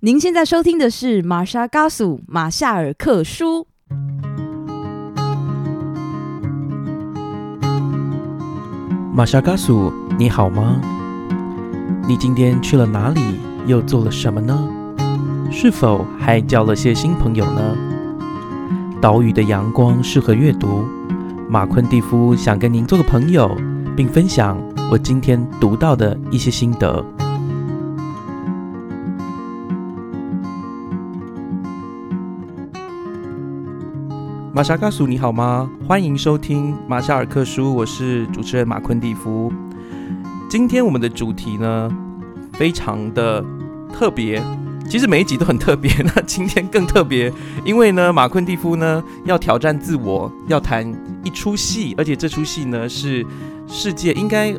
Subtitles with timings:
[0.00, 3.66] 您现在收听的是玛莎·嘎苏马夏尔克书。
[9.12, 10.80] 玛莎·嘎苏，你好吗？
[12.06, 13.20] 你今天去了哪里？
[13.66, 14.56] 又做了什么呢？
[15.50, 17.76] 是否还交了些新朋友呢？
[19.00, 20.84] 岛屿的阳光适合阅读。
[21.48, 23.50] 马昆蒂夫想跟您做个朋友，
[23.96, 24.56] 并分享
[24.92, 27.04] 我今天读到的一些心得。
[34.58, 35.70] 玛莎嘎苏，你好吗？
[35.86, 39.52] 欢迎收听马夏尔克书，我是主持人马昆蒂夫。
[40.50, 41.88] 今天我们的主题呢，
[42.54, 43.40] 非常的
[43.92, 44.42] 特别。
[44.90, 47.32] 其实每一集都很特别， 那今天更特别，
[47.64, 53.24] 因为呢，马昆蒂夫呢要挑战自我，要谈一出戏，而且这出戏呢是
[53.68, 54.52] 世界应该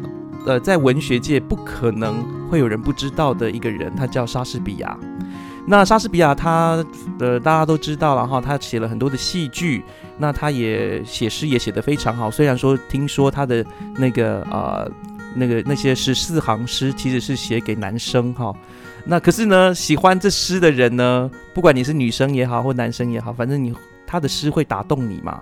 [0.46, 4.98] 呃在文学界不可能会有人不知道的一个人，他叫莎士比亚。
[5.68, 6.84] 那莎士比亚他
[7.20, 9.84] 呃大家都知道了哈，他写了很多的戏剧，
[10.18, 12.32] 那他也写诗也写得非常好。
[12.32, 13.64] 虽然说听说他的
[13.96, 14.92] 那个呃
[15.36, 18.54] 那个那些十四行诗其实是写给男生哈，
[19.06, 23.74] 那可是呢喜欢这诗的人呢，不管你是女生也好或男生也好，反正你
[24.08, 25.40] 他的诗会打动你嘛。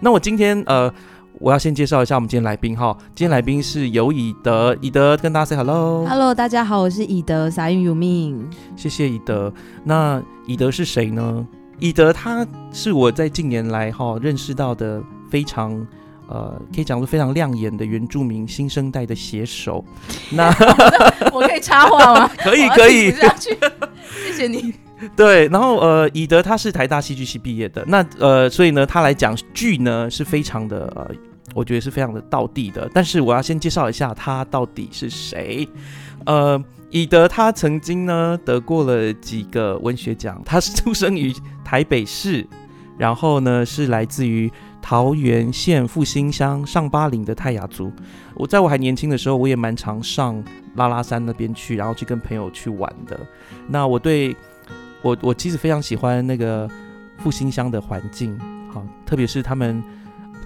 [0.00, 0.92] 那我今天呃。
[1.38, 6.06] 我要先介绍一下我们今天来宾哈，今天来宾是尤以德，以德跟大家 say hello。
[6.06, 8.48] Hello，大家好，我是以德，撒运有命。
[8.74, 9.52] 谢谢以德。
[9.84, 11.46] 那以德是谁呢？
[11.78, 15.86] 以德他是我在近年来哈认识到的非常
[16.26, 19.84] 呃，可以讲说非常亮眼的原住民新生代的写手。
[20.30, 20.48] 那
[21.34, 22.30] 我可以插话吗？
[22.38, 23.12] 可以，可以。
[24.24, 24.72] 谢谢你。
[25.14, 31.10] 对，然后呃，以德他是台大戏剧系毕业的，那呃，所以呢，他来讲剧呢是非常的呃，
[31.54, 32.88] 我觉得是非常的道地的。
[32.94, 35.68] 但是我要先介绍一下他到底是谁。
[36.24, 42.46] 呃，以德他曾经呢得过了几个文学奖，他是出生于台北市，
[42.96, 44.50] 然后呢是来自于
[44.80, 47.92] 桃园县复兴乡上巴岭的泰雅族。
[48.34, 50.42] 我在我还年轻的时候，我也蛮常上
[50.74, 53.18] 拉拉山那边去，然后去跟朋友去玩的。
[53.68, 54.34] 那我对
[55.02, 56.68] 我我其实非常喜欢那个
[57.18, 58.38] 复兴乡的环境，
[58.70, 59.82] 好，特别是他们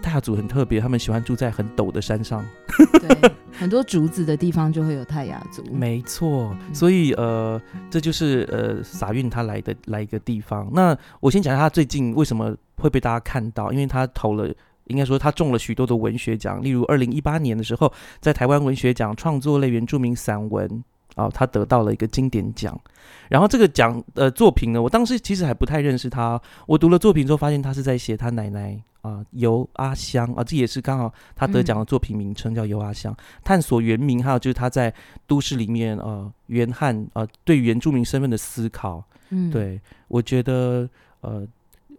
[0.02, 2.44] 泰雅族很特别，他们喜欢住在很陡的山上，
[3.00, 10.68] 对，很多竹子的地方就会有泰雅族，没错，所以呃，这就是呃撒运他来的来一个地方。
[10.72, 14.52] 那我先讲一下他最近为什么会被大家看到，因为他投了，
[14.88, 20.84] 应该说他中了许多的文学奖，例如二零一八年的时候，在台湾文学奖创作类原住民散文。
[21.16, 22.80] 啊，他得到了一个经典奖，
[23.30, 26.38] 然后这个奖呃作品呢，我当时其实还不太认识他。
[26.66, 34.92] 我读了作品之后，发现他是在写他奶奶啊游阿香啊，这也是刚好他得奖的作品名称叫游阿香，探索原名，还有就是他在
[35.28, 39.02] 都市里面呃原汉呃对原住民身份的思考。
[39.28, 40.88] 嗯，对我觉得
[41.20, 41.46] 呃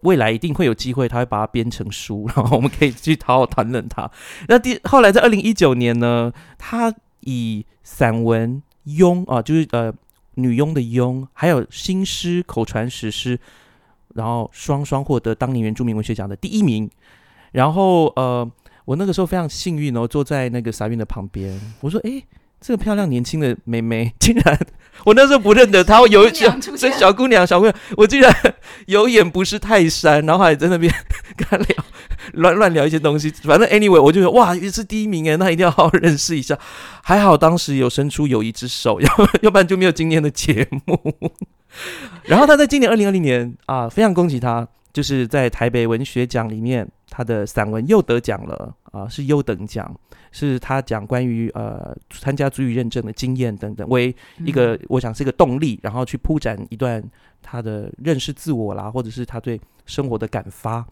[0.02, 4.10] 未来一定会有机会，他会把它编成书，然后我们可以去好好谈论他。
[4.48, 8.62] 那第后来在二零一九年呢，他以散文。
[8.84, 9.94] 庸啊，就是呃
[10.34, 13.38] 女佣的佣，还有新诗口传史诗，
[14.14, 16.90] 然后双双获得当年原住民文学奖的第一名。
[17.52, 18.50] 然后呃，
[18.84, 21.60] 我那个时候非常幸运哦，坐在那个撒运的旁边。
[21.80, 22.22] 我说：“哎，
[22.62, 24.58] 这个漂亮年轻的妹妹， 竟然
[25.04, 28.32] 我那时候不认得她，我有一小这小姑娘，小姑娘，我竟然
[28.86, 30.90] 有眼不识泰山，然后还在那边
[31.36, 31.84] 跟她聊。”
[32.34, 36.56] 乱乱聊一些东西，反正 anyway，我就觉得哇，也是第一名哎，那一定要好好认识一下。
[37.02, 39.08] 还好当时有伸出友谊之手， 要
[39.42, 40.96] 要不然就没有今天的节目。
[42.22, 49.92] 然后他在今年二零二零年啊，非常恭喜他，就是在台北文学奖里面，他的散文又得奖了啊，是优等奖，
[50.32, 57.00] 是他讲关于呃参加足语认证的经验等等，为一个我想是一个动力，然后去铺展一段
[57.42, 60.84] 他的认识自我啦，或者是他对生活的感发。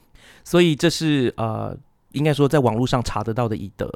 [0.45, 1.77] 所以这是呃，
[2.13, 3.91] 应该说在网络上查得到的以德。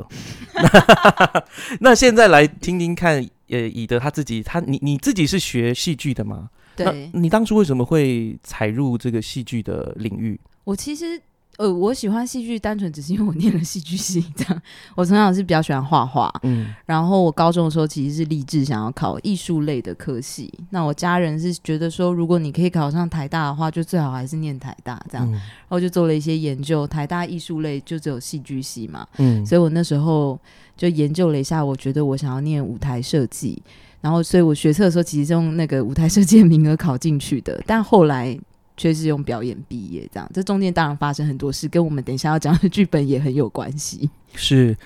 [1.80, 6.48] 那现在来听听看，呃，以德他自己，他你你自己是学戏剧的吗？
[6.74, 7.10] 对。
[7.12, 10.40] 你当初为什么会踩入这个戏剧的领域？
[10.64, 11.20] 我其实。
[11.58, 14.24] 呃，我喜欢戏剧，单纯只是因为我念了戏剧系。
[14.36, 14.62] 这样，
[14.96, 20.52] 我从小是比较喜欢画画，嗯，然后我高中的时候其实是立志想要考艺术类的科系。
[20.70, 25.30] 那我家人是觉得说，如果你可以考上台大的话，就最好还是念台大这样。
[25.30, 30.38] 然后就做了一些研究，台大艺术类就只有戏剧系嘛，嗯，所以我那时候
[30.76, 33.62] 就研究了一下，我觉得我想要念舞台设计，
[34.00, 38.36] 然后所以我学测的时候其实用那个舞台设计的名额考进去的，但后来。
[38.76, 44.10] 却是用表演毕业，这样这中间当然发生很多事，跟我们等一下要讲的剧本也很有关系。
[44.34, 44.76] 是，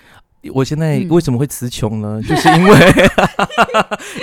[0.53, 2.21] 我现在为什么会词穷呢？
[2.27, 2.79] 就是因为，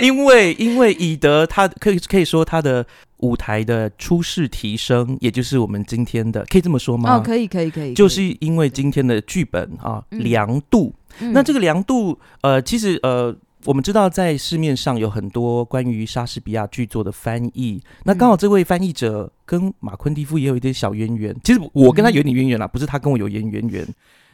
[0.00, 2.86] 因为，因为以德他可以可以说他的
[3.18, 7.16] 舞台的初试提升，也就是我们今天的，可以这么说吗？
[7.16, 10.94] 哦，可以，可以，可以，就是因为今天的剧本啊，凉度。
[11.32, 13.34] 那这个凉度，呃，其实呃，
[13.66, 21.36] 我们知道在市面上有很多关于莎士比亚剧作的翻译，那刚好这位翻译者跟马昆蒂夫也有一点小渊源。
[21.42, 23.86] 其实我跟他有点渊源啦，不是他跟我有渊渊源。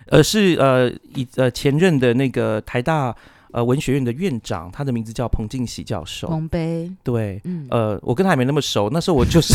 [0.08, 3.14] 而是呃，以呃前任的那个台大
[3.52, 6.26] 呃文学院的院长，他的名字叫彭敬喜教授。
[6.26, 9.54] 彭碑对，嗯，呃，我跟他还没那么熟，那时候我就是，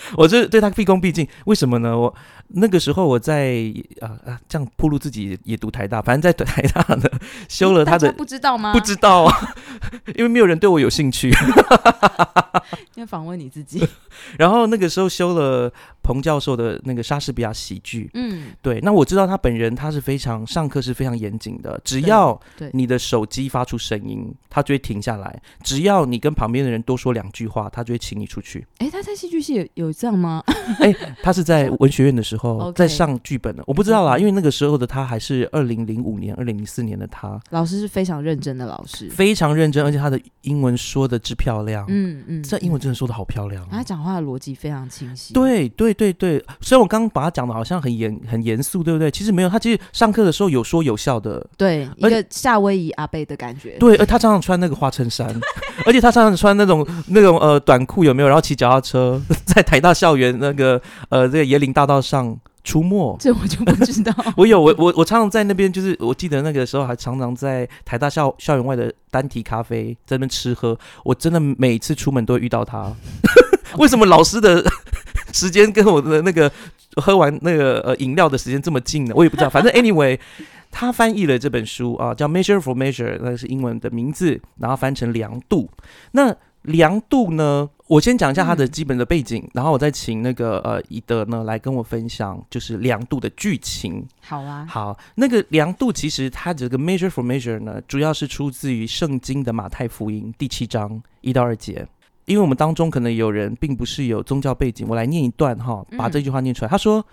[0.16, 1.26] 我是对他毕恭毕敬。
[1.46, 1.98] 为什么呢？
[1.98, 2.14] 我
[2.48, 7.04] 那个时候我在啊啊，这样铺路自己也读台大，反正在台大呢
[7.48, 8.72] 修了他的，不知道吗？
[8.72, 9.54] 不知道啊，
[10.16, 11.32] 因为没有人对我有兴趣。
[12.94, 13.86] 先访问你自己。
[14.38, 15.72] 然后那个时候修了。
[16.08, 22.40] 彭教授的那个莎士比亚喜剧，嗯，对，那我知道他本人他是非常上课是非常严谨的，只要
[22.72, 25.30] 你的手机发出声音，他就会停下来；
[25.62, 28.66] 只要你跟旁边的人多说两句话，他就会请你出去。
[28.78, 30.42] 哎，他在戏剧系有有这样吗？
[30.80, 45.97] 哎，他是在文学院的时候在上剧本的，我不知道啦，因为那个时候的他还是二零零五年、二零零四年的他，老师是非常认真的老师，非常认真，而且他的英文说的之漂亮，嗯嗯，这英文真的说的好漂亮，他讲话的逻辑非常清晰，对对。
[45.98, 49.10] 对对，虽然我刚刚把他讲的好像很严很严肃，对不对？
[49.10, 53.76] 其实没有，他其实上课的时候有说有笑的，对，一个夏威夷阿贝的感觉。
[53.80, 55.28] 对，而他常常穿那个花衬衫，
[55.84, 58.28] 而且他常常穿那种那种呃短裤，有没有？
[58.28, 63.16] 然后骑脚踏车 在台大校园那个呃这个椰林大道上出没。
[63.18, 64.14] 这我就不知道。
[64.36, 70.78] 我有我我我常常在那边，就是我记得那个时候还常常在台大校校园外的单体咖啡在那边吃喝。
[71.04, 72.94] 我真的每次出门都会遇到他。
[73.76, 74.64] 为什么老师的？
[75.32, 76.50] 时间跟我的那个
[76.96, 79.12] 喝完那个呃饮料的时间这么近呢？
[79.16, 79.50] 我也不知道。
[79.50, 80.18] 反正 anyway，
[80.70, 85.70] 他翻译了这本书啊，叫《Measure for Measure》，那是英文的名字，然后翻成量度。
[86.12, 87.70] 那量度呢？
[87.86, 94.06] 我先讲一下它的基本的背景，然后我再请那个呃伊德呢来跟我分享，就是量度的剧情。
[94.20, 101.86] 好啊，好，那个量度其实它这个《Measure for Measure》呢，主要是出自于圣经的马太福音第七章一到二节。
[102.28, 106.68] 因为我们当中可能有人并不是有宗教背景，我来念一段哈，把这句话念出来。
[106.68, 107.04] 他说：“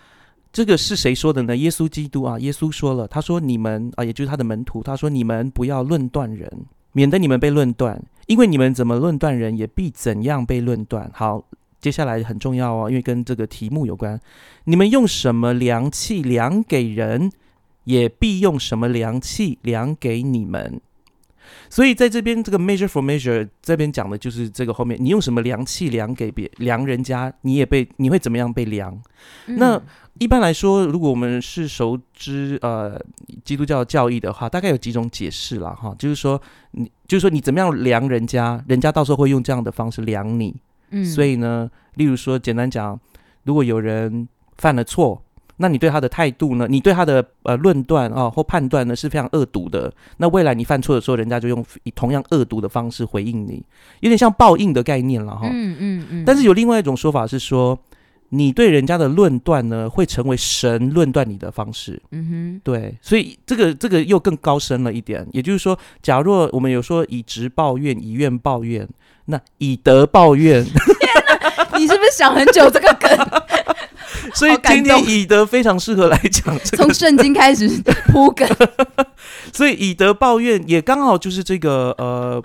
[0.51, 1.55] 这个是谁说的呢？
[1.55, 6.51] 耶稣基督啊，耶稣说了，他说你们啊，也就是他的门徒，他说你们不要论断人，
[6.91, 11.45] 免得你们被论断，因为你们怎么论断人，也必怎样被论断。”好，
[11.79, 14.19] 接下来很重要哦，因为跟这个题目有关。
[14.65, 17.31] 你们用什么量器量给人，
[17.85, 20.81] 也必用什么量器量给你们。
[21.69, 28.97] 所以在这边，这个 measure for measure 这边讲的就是这个后面，你用什么量器量给别量人家，你也被你会怎么样被量？
[29.45, 29.81] 那
[30.19, 32.99] 一般来说，如果我们是熟知呃
[33.43, 40.55] 基督教教义的话，大概有几种解释了哈，就是说你就是说你怎么样量人家，人家到时候会用这样的方式量你。
[40.91, 42.99] 嗯，所以呢，例如说简单讲，
[43.43, 44.27] 如果有人
[44.57, 45.21] 犯了错。
[45.57, 46.67] 那你对他的态度呢？
[46.69, 49.91] 你对他的呃论断啊或判断呢是非常恶毒的。
[50.17, 53.63] 那未来你犯错的时候，人家就用以同样恶毒的方式回应你，
[54.01, 55.47] 有点像报应的概念了哈。
[55.51, 56.23] 嗯嗯嗯。
[56.25, 57.79] 但是有另外一种说法是说，
[58.29, 62.01] 你对人家的论断呢，会成为神论断你的方式。
[62.11, 62.61] 嗯哼。
[62.63, 65.25] 对，所以这个这个又更高深了一点。
[65.31, 68.85] 也就是说，假若我们有说以直报怨，以怨报怨，
[69.25, 70.63] 那以德报怨。
[70.67, 71.09] 天
[71.71, 73.09] 哪，你是不是想很久这个梗？
[74.33, 77.69] 所以今天以德非常适合来讲这，从圣经开始
[78.07, 78.47] 铺梗。
[79.53, 82.43] 所以以德抱怨也刚好就是这个呃，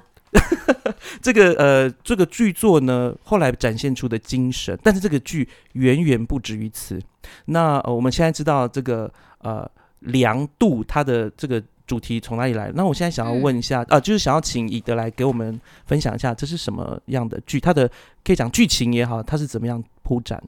[1.22, 4.78] 这个呃这个剧作呢后来展现出的精神。
[4.82, 7.00] 但是这个剧远远不止于此。
[7.46, 9.68] 那呃我们现在知道这个呃
[10.00, 12.70] 梁度它的这个主题从哪里来？
[12.75, 17.58] 那我现在想要问一下啊，就是想要请以德来给我们分享一下这是什么样的剧？
[17.58, 17.90] 它的
[18.25, 20.40] 可以讲剧情也好，它是怎么样铺展？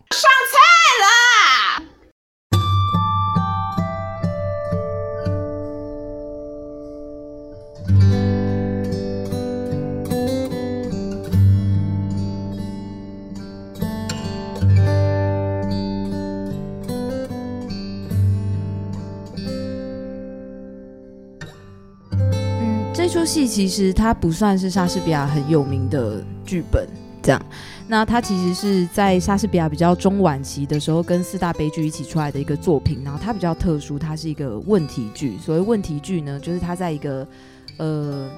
[23.12, 26.88] 出戏其实它不算是莎士比亚很有名的剧本，
[27.20, 27.38] 这样。
[27.86, 33.02] 那它其实是在莎士比亚比较中晚期的时候，跟四大悲剧一起出来的一个作品。
[33.04, 35.36] 然后它比较特殊，它是一个问题剧。
[35.36, 37.28] 所谓问题剧呢，就是它在一个
[37.76, 38.30] 呃，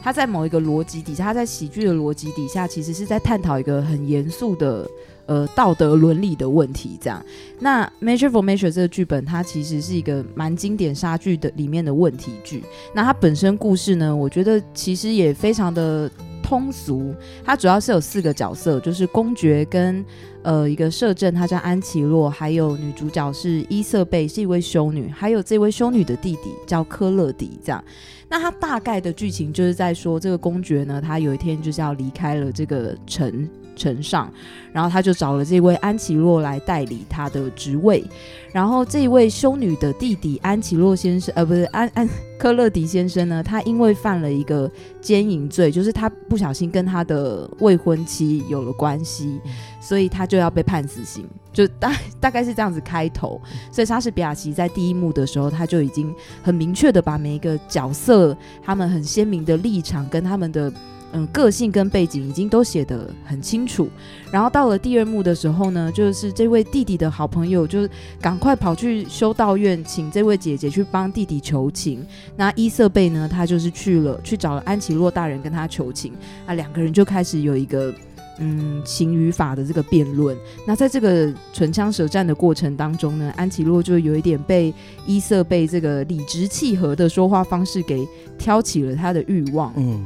[0.00, 4.88] 它在某一个逻辑底下，它在喜剧的逻辑底下，其实是在探讨一个很严肃的
[5.26, 6.98] 呃道德伦理的问题。
[7.00, 7.22] 这样，
[7.60, 12.64] 那《Measure for Measure》这个剧本，它其实是一个蛮经典杀剧的里面的问题剧。
[12.94, 16.10] 那它本身故事呢，我觉得其实也非常的
[16.42, 17.14] 通俗。
[17.44, 20.04] 它主要是有四个角色，就是公爵跟
[20.42, 27.58] 呃一个摄政，他叫安琪洛，还有女主角是伊瑟贝，是一位修女，还有这位修女的弟弟叫科勒迪。
[27.64, 27.82] 这样。
[28.28, 34.32] 那他大概的剧情就是在说，这个公爵呢，他有一天就是要离开了这个城城上，
[34.72, 38.04] 然后他就找了这位安琪洛来代理他的职位。
[38.52, 49.38] 然后这位修女的弟弟安琪洛先生，呃，不是安安科勒迪先生呢，他因为犯了一个奸淫罪，就是他不小心跟他的未婚妻有了关系，
[49.78, 51.26] 所以他就要被判死刑。
[51.52, 53.40] 就大大概是这样子开头。
[53.70, 60.72] 所以莎士比亚其实在第一幕的时候，他就已经很明确的把每一个角色他们很鲜明的立场跟他们的。
[61.12, 63.88] 嗯，个性跟背景已经都写得很清楚。
[64.30, 67.88] 然后到了第二幕的时候呢，就是这位弟弟的好朋友，就
[68.20, 72.04] 赶快跑去修道院，请这位姐姐去帮弟弟求情。
[72.36, 76.12] 那伊瑟贝呢，他就是去了，去找了安琪洛大人跟他求情。
[76.44, 77.94] 啊，两个人就开始有一个
[78.38, 80.36] 嗯情与法的这个辩论。
[80.66, 84.74] 那在这个唇枪舌战的过程当中呢，安琪洛就有一点被
[85.06, 89.72] 伊瑟贝这个理直气和的说话方式给挑起了他的欲望。
[89.76, 90.04] 嗯。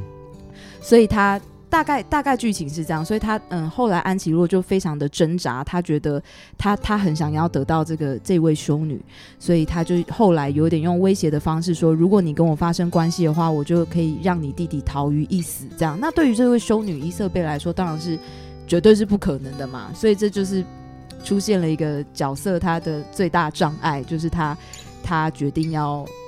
[0.81, 6.21] 所以他大概大概剧情是这样，所以他嗯后来安琪洛就非常的挣扎，他觉得
[6.57, 8.99] 他他很想要得到这个这位修女，
[9.39, 15.65] 所以他就后来有点用威胁的方式说，如果你跟我发生关系的话，我就可以让你弟弟逃于一死。
[15.77, 18.19] 这样，那对于这位修女伊瑟贝来说，当然是
[18.67, 19.91] 绝对是不可能的嘛。
[19.95, 20.61] 所以这就是
[21.23, 24.57] 出现了一个角色，他的最大障碍就是他
[25.01, 26.05] 他决定要。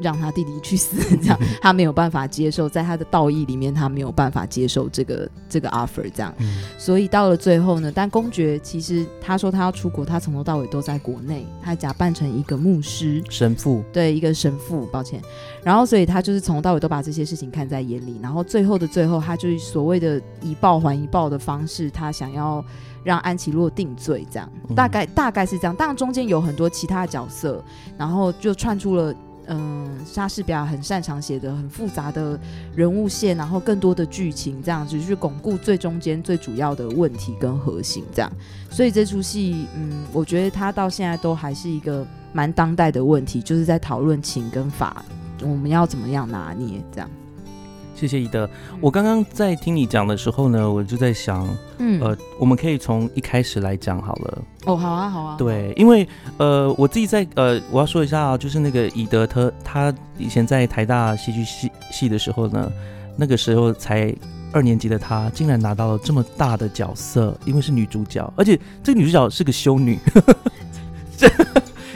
[0.00, 6.34] 让他弟弟去死， 这样他没有办法接受，在他的道义里面，他没有办法接受这个这个 offer，这样。
[6.78, 15.20] 所以到了最后呢，但公爵其实他说他要出国，他从头到尾都在国内，他假扮成一个牧师神父，对，一个神父，抱歉。
[15.62, 22.64] 然后所以他就是从头到尾都把这些事情看在眼里，然后最后的最后，他就是所谓的以报还一报的方式，他想要
[23.02, 25.74] 让安琪洛定罪，这样大概大概是这样。
[25.74, 27.64] 当然中间有很多其他角色，
[27.98, 29.14] 然后就串出了。
[29.48, 32.38] 嗯，莎士比亚很擅长写的很复杂的
[32.74, 38.30] 人物线，然后更多的剧情，这样子去巩固最中间最主要的问题跟核心，这样。
[38.70, 45.04] 所以这出戏，嗯，我觉得它到现在都还是一个蛮当代的问题，就是在讨论情跟法，
[45.42, 47.08] 我们要怎么样拿捏，这样。
[47.96, 48.48] 谢谢伊德。
[48.78, 51.48] 我刚刚在听你讲的时候呢，我就在想，
[51.78, 54.42] 嗯，呃，我们可以从一开始来讲好了。
[54.66, 55.36] 哦，好啊，好啊。
[55.38, 62.70] 对，因为呃，我自己在呃，我要说一下啊，就是那个伊德他他以前在台大戏剧系系的时候呢，
[63.16, 64.14] 那个时候才
[64.52, 69.98] 二年级的他，竟然拿到了这么大的角色，因为是女主角，而且这个女主角是个修女，
[71.16, 71.26] 这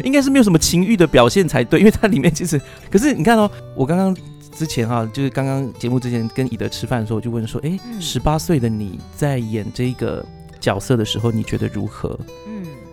[0.03, 2.59] 应该是没有什么情欲的表现才对，因为它里面其实，
[2.91, 4.17] 可是你看哦，我刚刚。
[4.53, 10.25] 之前哈，就是刚刚节目之前跟以德吃饭的时候，我就问说：“哎，十八岁的你在演这个
[10.61, 12.19] 角色的时候，你觉得如何？”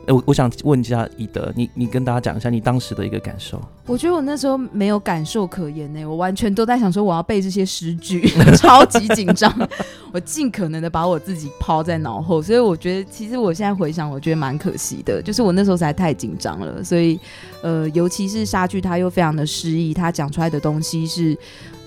[0.07, 3.61] 我我想问一下以德，你你跟大家讲一下你当时的一个感受。
[3.85, 9.53] 我觉得我那时候没有感受可言呢，我完全都在想说我要背这些诗句， 超级紧张，
[10.11, 17.19] 我尽可能的把我自己抛在脑后，所以我觉得其实我现在回想，我觉得蛮可惜的，就是我那时候实在太紧张了，所以。
[17.63, 21.35] 呃，尤其是莎剧，他又非常的诗意，他讲出来的东西是，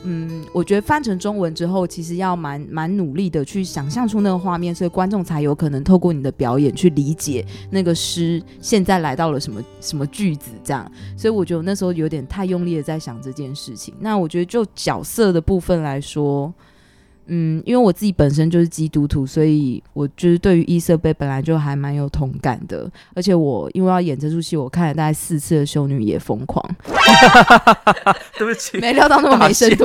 [0.04, 10.90] 嗯，我觉得翻成中文之后，其实要蛮蛮努力的去想象出那个画面，所以观众才有可能透过你的表演去理解那个诗现在来到了什么什么句子这样。
[11.16, 13.92] 所以我觉得那时候有点太用力的在想这件事情。
[14.00, 16.52] 那我觉得就角色的部分来说。
[17.32, 22.90] 嗯，因为我自己本身就是基督徒，所以我就是对于伊瑟贝本来就还蛮有同感的。
[23.14, 26.64] 而且我因为要演这出戏，我看了大概四次的《修女也疯狂》。
[28.36, 29.84] 对不起，没料到那么没深度。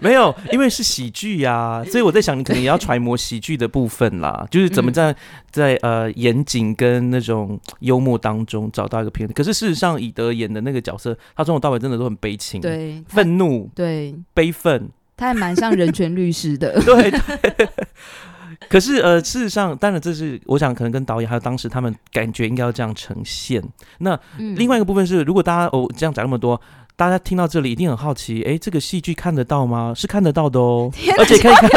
[0.00, 5.14] 没有，因为是喜剧呀，所以我在想，你可能也要揣摩喜剧的部分啦， 就是怎么在
[5.50, 9.34] 在呃严谨跟那种幽默当中找到一个平衡。
[9.34, 14.88] 可是事实上，以德演的那个角色，他从头到尾真的都很悲情，对，愤怒，对，悲愤。
[15.16, 17.12] 他还蛮像人权律师的， 对。
[18.68, 23.62] 可是呃，事实上，当然这是我想可能跟导演还有当时他们感觉应该要这样呈现。
[23.98, 24.18] 那
[24.56, 26.58] 另外一个部分是，如果大家哦这样讲那么多，
[26.96, 29.92] 大家听到这里一定很好奇，哎，这个戏剧看得到吗？
[29.94, 31.70] 是看得到的哦， 而且可以看，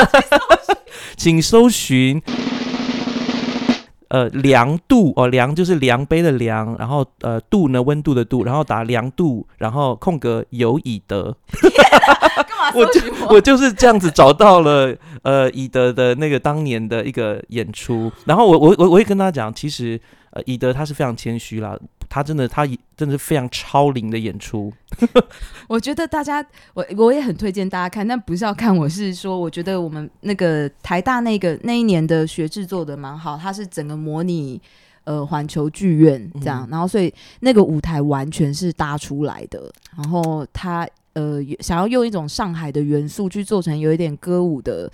[1.17, 2.21] 请搜寻。
[4.09, 11.35] 呃，量度哦，量就是量杯的量，然后呃，度呢温度的度，然后打量度，然后空格有以德。
[12.73, 19.99] 我就我就是这样子找到了呃以德的那个当年的一个演出，然后我我我我会跟他讲，其实
[20.31, 21.77] 呃以德他是非常谦虚啦，
[22.09, 24.71] 他真的他真的是非常超龄的演出。
[25.67, 34.61] 我觉得大家我我也很推荐大家看，但不是要看，我是说我觉得我们那个台大那个那一年的学制做的蛮好，它是整个模拟
[35.03, 40.87] 呃环球剧院这样，然后所以那个舞台完全是搭出来的，然后他。
[41.13, 44.87] 呃，想要用一种上海的元素去做成有一点歌舞的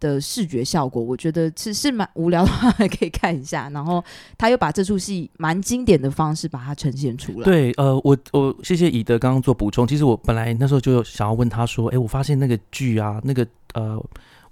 [0.00, 3.68] 的视觉效果，我觉得其实是蛮无聊的话， 可以看一下。
[3.70, 4.02] 然后
[4.36, 7.44] 他又把这出戏蛮经典的方式把它呈现出来。
[7.44, 9.86] 对，呃，我我谢谢以德刚刚做补充。
[9.86, 14.02] 其实我本来那时候就想要问他说，哎，我发现那个剧啊，那个呃。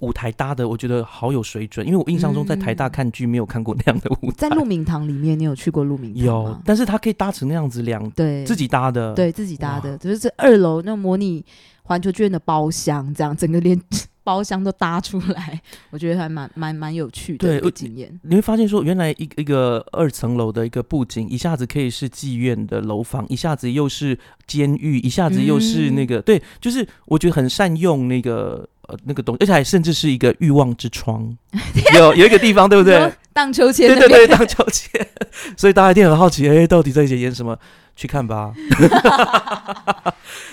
[0.00, 4.47] 舞台搭的，我觉得好有水准，因为我印象中在台大看剧没有看过那样的舞台。
[4.47, 11.43] 在鹿鸣堂里面，你有去过鹿鸣堂有，但是它可以搭成那样子，两对自己搭的，对自己搭的，就是二楼那模拟
[11.83, 13.81] 环球剧院的包厢，这样整个连
[14.26, 18.12] 包厢都搭出来， 我觉得还蛮蛮蛮有趣的一个经验。
[18.23, 24.18] 你会发现说，原来一一个二层楼的一个布景，一下子可以是妓院的楼房，一下子又是
[24.49, 28.68] 监狱，一下子又是那个，对，就是我觉得很善用那个。
[28.88, 31.37] 呃，那个东西，而且还甚至是一个欲望之窗，
[31.99, 33.12] 有有一个地方，对不对？
[33.33, 35.04] 荡秋千，对对对，荡秋千。
[35.59, 37.59] 所以大家一定很好奇，哎，到底在演什么？
[37.97, 38.52] 去看吧。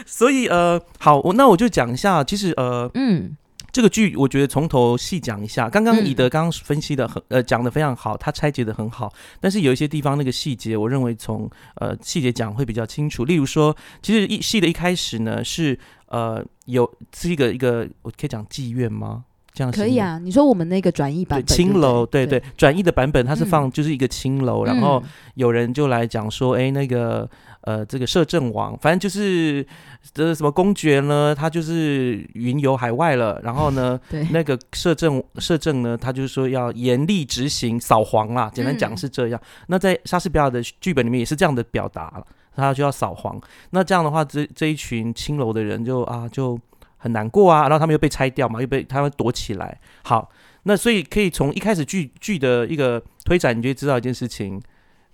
[0.07, 3.37] 所以呃，好，我那我就讲一下，其实呃，嗯。
[3.73, 5.67] 这个剧我觉得从头细讲一下。
[5.67, 9.11] 刚刚以德刚刚分析的很呃讲的非常好，他拆解的很好。
[9.41, 13.25] 但是有一些地方那个细节，我认为从呃细节讲会比较清楚。
[13.25, 19.25] 例如说，其实一戏的一开始呢是呃有是一个一个我可以讲妓院吗？
[19.53, 20.19] 这样可以啊。
[20.19, 25.01] 你说我们那个转译版本青楼，对对，转译的版本它是放就是一个青楼，然后
[25.33, 27.27] 有人就来讲说，哎那个。
[27.65, 29.65] 呃，这个摄政王，反正就是
[30.13, 31.33] 这什么公爵呢？
[31.33, 33.39] 他就是云游海外了。
[33.41, 33.97] 然后呢，
[34.31, 38.51] 那个摄政摄政呢，他就是说要严厉执行扫黄啦。
[38.53, 39.41] 简单讲是这样。
[39.67, 43.39] 那在莎士比亚的剧本里面也是这样的表达了，他就要扫黄。
[43.69, 46.59] 那这样的话，这这一群青楼的人就啊就
[46.97, 47.61] 很难过啊。
[47.61, 49.79] 然后他们又被拆掉嘛，又被他们躲起来。
[50.03, 50.29] 好，
[50.63, 54.61] 那所以可以从一开始剧剧的一个推展，你就知道一件事情。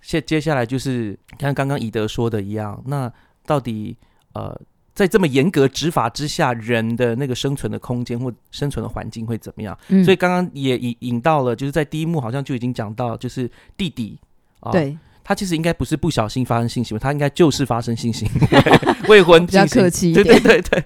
[0.02, 3.12] 接接下来就是像刚刚以德说的一样，那
[3.46, 3.96] 到底
[4.32, 4.58] 呃，
[4.94, 9.78] 在这么严格执法之下，人的那个生存的空间或生存的环境会怎么样？
[10.04, 14.18] 所以刚刚也引引到了，就是在第一幕好像就已经讲到，就是弟弟
[14.60, 20.82] 啊，对，他其实应该不是不小心发生性行为，他应该就是发生性行为， 未婚比较客气对对对对。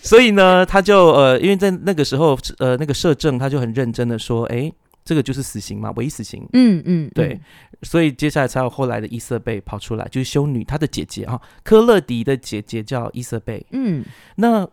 [0.00, 4.72] 所以呢，他就呃，因为在那个时候，呃，那个摄政他就很认真的说，哎。
[5.04, 6.48] 这个就是死刑嘛，唯一死刑。
[6.54, 7.38] 嗯嗯，对，
[7.82, 13.64] 所以接下来才有后来的伊瑟贝跑出来，就是修女她的姐姐哈，科勒迪的姐姐叫伊瑟贝。
[13.72, 14.02] 嗯，
[14.36, 14.66] 那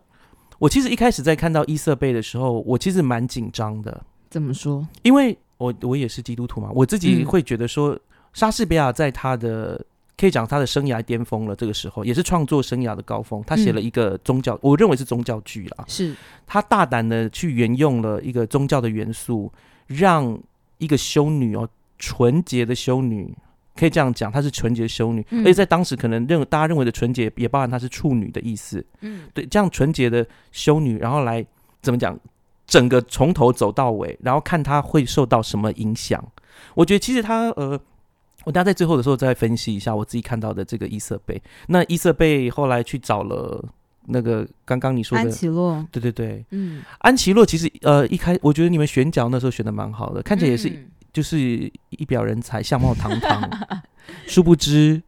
[0.58, 4.02] 我其实一开始在看到伊瑟贝的时候，我其实蛮紧张的。
[4.30, 4.88] 怎么说？
[5.02, 7.98] 因为我我也是基督徒嘛，我自己会觉得说，
[8.32, 9.84] 莎士比亚在他的
[10.16, 15.84] 可以讲他的生涯巅峰了，这个时候也是创作生涯的高峰，他写了一个宗教，我认为是宗教剧啦。
[15.86, 16.16] 是
[16.46, 19.52] 他大胆的去沿用了一个宗教的元素。
[19.94, 20.40] 让
[20.78, 23.32] 一个修女哦，纯洁的修女，
[23.76, 28.84] 可以这样讲，她是纯洁修女，而且在当时可能认大家认为的纯洁，也包含她是处女的意思。
[29.00, 31.44] 嗯，对，这样纯洁的修女，然后来
[31.80, 32.18] 怎么讲，
[32.66, 36.22] 整个从头走到尾，然后看她会受到什么影响。
[36.74, 37.78] 我觉得其实她呃，
[38.44, 41.40] 我大家在最后的时候再分析一下我自己看到的这个伊瑟贝。
[41.68, 43.64] 那伊瑟贝后来去找了。
[44.06, 50.70] 那个刚刚你说的安琪洛，对对对，嗯，安琪洛其实呃一开，我觉得你们选角那时候选的蛮好的，看起来也是
[51.12, 51.38] 就是
[51.90, 53.48] 一表人才，相貌堂堂。
[54.26, 55.02] 殊不知，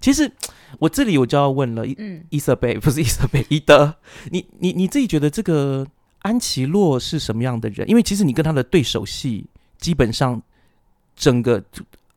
[0.00, 0.30] 其实
[0.78, 1.96] 我这里我就要问了，伊，
[2.30, 3.94] 伊瑟贝不是伊瑟贝，伊德，
[4.30, 5.86] 你你你自己觉得这个
[6.20, 7.88] 安琪洛是什么样的人？
[7.88, 9.46] 因为其实你跟他的对手戏，
[9.78, 10.42] 基本上
[11.14, 11.64] 整个。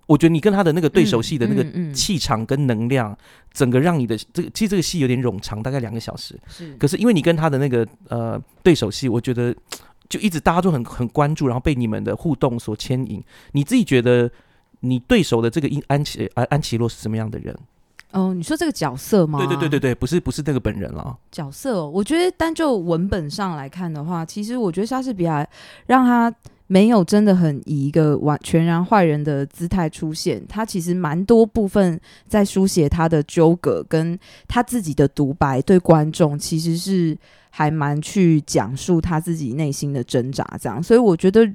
[0.10, 3.16] 我觉得你跟他的那个对手戏的那个气场跟能量，
[3.54, 6.36] 整个让你的这个其实这个戏有点冗长，大概两个小时。
[6.48, 9.56] 是，可是因为你跟他的那个呃对手戏，我觉得
[10.10, 13.24] 就一直大家都很很关注，然后被你们的互动所牵引。
[13.52, 14.28] 你自己觉得
[14.80, 17.56] 你对手的这个安琪安安琪洛是什么样的人？
[18.12, 19.38] 哦，你说这个角色吗？
[19.38, 21.16] 对对对对对，不是不是那个本人了。
[21.32, 25.48] 角色，我觉得单就文本上来看的话，其实我觉得莎士比亚
[25.86, 26.34] 让他。
[26.72, 37.18] 没有真的很以一个完全然坏人的姿态出现，他其实蛮多部分在书写他的纠葛，跟他自己的独白对观众其实是
[37.50, 40.82] 还蛮去讲述他自己内心的挣扎，这样。
[40.82, 41.52] 所以我觉得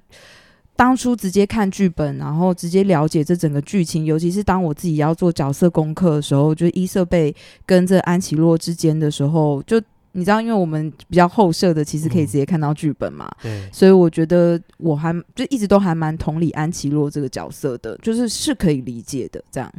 [0.75, 7.33] 当初直接看剧本，然后直接了解这整个剧情，尤其是当我自己要做角色功课的时候，就伊瑟贝
[7.65, 9.81] 跟这安琪洛之间的时候，就
[10.15, 19.71] 你知道，因为我们比较后设的，其实可以直接看到剧本嘛，对，所以我觉得我还就一直都还蛮同理安琪洛这个角色的，就是是可以理解的这样。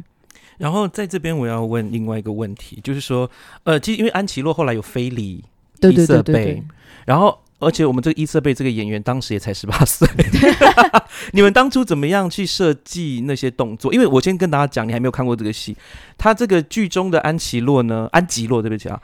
[0.58, 3.30] 然后在这边我要问另外一个问题，就是说，
[3.64, 5.44] 呃，其实因为安琪洛后来有非礼
[5.80, 6.62] 伊瑟贝，
[7.04, 7.38] 然后。
[7.58, 10.06] 而且我们这个伊瑟贝这个演员当时也才十八岁，
[11.32, 13.94] 你们当初怎么样去设计那些动作？
[13.94, 15.74] 因为我先跟大家讲，你还没有看过这个戏，
[16.18, 19.00] 他这个剧中的安琪洛呢，安吉洛对不起啊，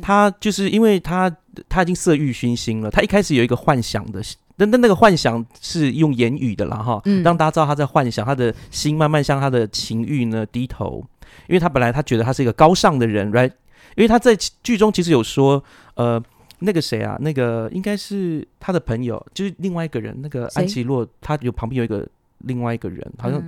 [0.00, 1.34] 他就是因为他
[1.68, 4.22] 他已经色欲熏心了，他一开始有一个幻想的，
[4.56, 11.04] 但但那个幻想是用言语的啦哈，让大家知道他在幻想，他的心慢慢向他的情欲呢低头，
[11.48, 13.50] 因为他本来他觉得他是一个高尚的人，right？
[13.96, 15.62] 因为他在剧中其实有说，
[15.94, 16.22] 呃。
[16.64, 17.18] 那个谁啊？
[17.18, 20.16] 那个应该是他的朋友，就是另外一个人。
[20.22, 23.42] 那个安琪洛，他有旁边有一个另外一个人，好像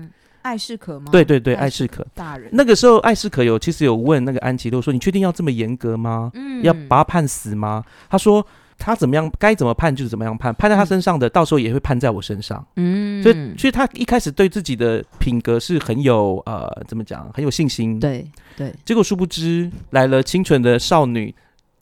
[0.45, 1.09] 艾世可吗？
[1.11, 2.51] 对对对，艾世可大人。
[2.53, 6.31] 那个时候，艾世可有其实有问那个安琪洛说：“你确定要这么严格吗？
[6.35, 17.99] 嗯，要把他判死吗？”他说：“他怎么样，该怎么判就是怎么样判，判在他身上的，到时候也会判在我身上。”嗯，所以其实他一开始对自己的品格是很有呃，怎么讲，很有信心。
[17.99, 21.35] 对对，结果殊不知来了清纯的少女。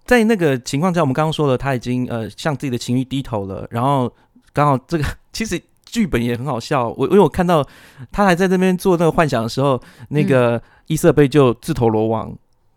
[0.05, 3.67] 在那个情况下，我们刚刚说了，他已经呃向自己的情欲低头了。
[3.71, 4.13] 然后
[4.53, 5.61] 刚好这个 其实
[5.93, 7.65] 剧本也很好笑，我因为我看到
[8.11, 9.79] 他还在这边做那个幻想的时候，
[10.09, 12.35] 那个伊瑟贝就自投罗网，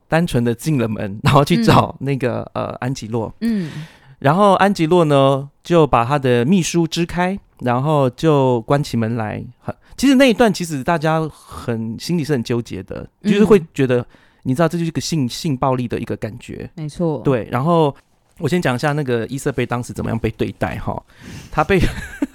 [0.10, 3.34] 单纯的进了门，然后去找那个呃安吉洛。
[3.40, 3.72] 嗯，
[4.20, 9.42] 然后安吉洛呢就把他的秘书支开，然后就关起门来。
[9.60, 14.06] 很其实那一段其实大家很心里是很纠结的，就是会觉得。
[14.48, 17.20] 你知道这就是个性性暴力的一个感觉，没错。
[17.24, 17.92] 对，然后
[18.38, 20.96] 我先讲一下那个伊瑟贝当时怎么样被对待哈。
[21.52, 21.82] 他被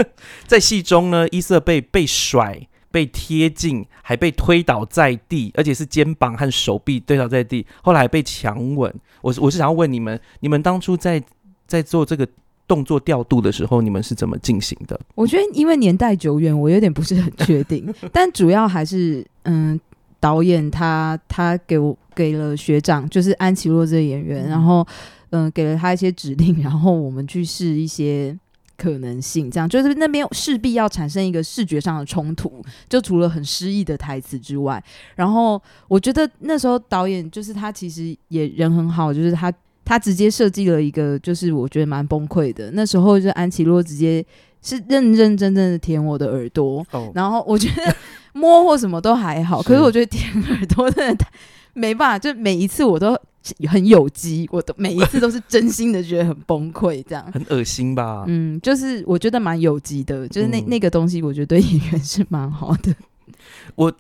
[0.47, 8.93] 在戏中呢，伊瑟贝被甩、被贴近，还被推倒在地，而且是肩膀和手臂推倒在地，后来被强吻。
[9.23, 11.23] 我是我是想要问你们，你们当初在
[11.67, 12.27] 在做这个
[12.67, 14.99] 动作调度的时候，你们是怎么进行的？
[15.15, 19.79] 我觉得因为年代久远，我有点不是很确定， 但主要还是嗯。
[20.23, 24.87] 导演他他给我给了学长，就是安琪洛这个演员，然后
[25.31, 28.39] 嗯给了他一些指令，然后我们去试一些
[28.81, 34.83] 可能性，这样就是那边势必要产生一个视觉上的冲突，就除了很诗意的台词之外，
[35.15, 39.53] 然后我觉得那时候导演就是他其实也人很好，就是他
[39.85, 44.25] 他直接设计了一个，就是我觉得蛮崩溃的，那时候就安琪洛直接。
[44.63, 47.97] 是认认真真的舔我的耳朵，然后我觉得
[48.35, 51.27] 摸或什么都还好，可是我觉得舔耳朵真的太
[51.73, 53.19] 没办法，就每一次我都
[53.69, 58.25] 很有机，我都每一次都是真心的觉得很崩溃，这样 很恶心吧？
[58.27, 62.95] 嗯，就是我觉得蛮有机的，就是那那个东西，我觉得对演员是蛮好的。
[63.75, 63.93] 我。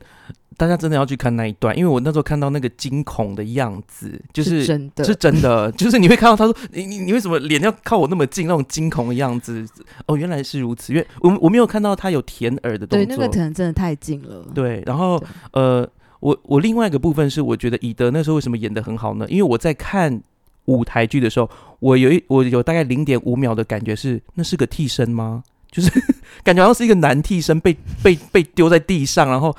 [0.56, 9.66] 大家真的要去看那一段，因为我那时候看到那个惊恐的样子，就是真的，是真的， 就是你会看到他说：“你你你为什么脸要靠我那么近？”那种惊恐的样子。
[10.04, 14.46] 哦，原来是如此，因为我我没有看到他有舔耳的动作，对，那个可能真的太近了。
[14.54, 15.18] 对，然后
[15.52, 15.88] 呃，
[16.20, 19.26] 我我另外一个部分是，我觉得以德那时候为什么演的很好呢？
[19.28, 20.22] 因为我在看
[20.66, 25.42] 舞台剧的时候，我有一我有大概零点五秒的感觉是，那是个替身吗？
[25.70, 25.90] 就是
[26.44, 29.54] 感觉好像是一个男替身被被被丢在地上，然后。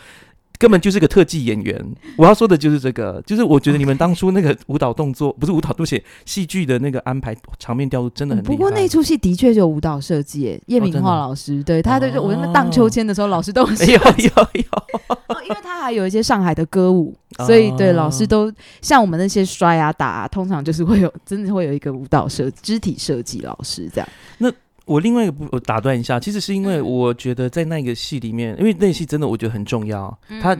[0.62, 1.84] 根本就是个特技演员，
[2.16, 8.44] 我要说的就是这个， 就是我觉得你们当初那个舞蹈动作，不是舞蹈，都写戏剧的那个安排，场面调度真的很。
[8.44, 17.12] 不过那出戏的确有舞蹈设计，叶明化老师，对他的我那荡秋千的时候，老师都有 有有，因为他还有一些上海的歌舞，
[17.48, 24.08] 所以对老师都像我们那些摔啊打，啊，通常就是会有真的会有一个舞蹈设肢体设计老师这样。
[24.38, 24.52] 那。
[24.92, 30.58] 我另外一个不，我打断一下，其实是因为我觉得在那个戏里面，因为那戏真的我觉得很重要，他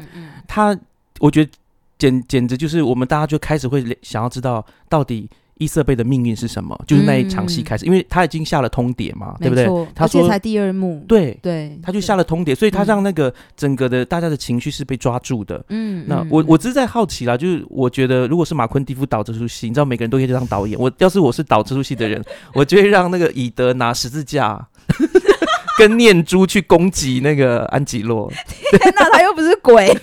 [0.48, 0.78] 他，
[1.20, 1.52] 我觉得
[1.98, 5.30] 简简直就是我们大家就开始会想要知道到底。
[5.62, 6.76] 伊瑟贝的命运是什么？
[6.88, 9.68] 就是那一场戏开始，因为他已经下了通牒嘛，对不对？
[9.94, 15.64] 他说才第二幕，对对，他就下了通牒，所以他让那个整个的大家的情绪是被抓住的。
[15.70, 22.20] 嗯，那我我只是在好奇啦，就是我觉得如果是马昆蒂夫导这出戏，你知道每个人都可以当导演，我 要是我是导这出戏的人，
[22.56, 24.68] 我就会让那个以德拿十字架
[25.78, 28.32] 跟念珠去攻击那个安吉洛。
[28.72, 29.96] 天哪，他又不是鬼。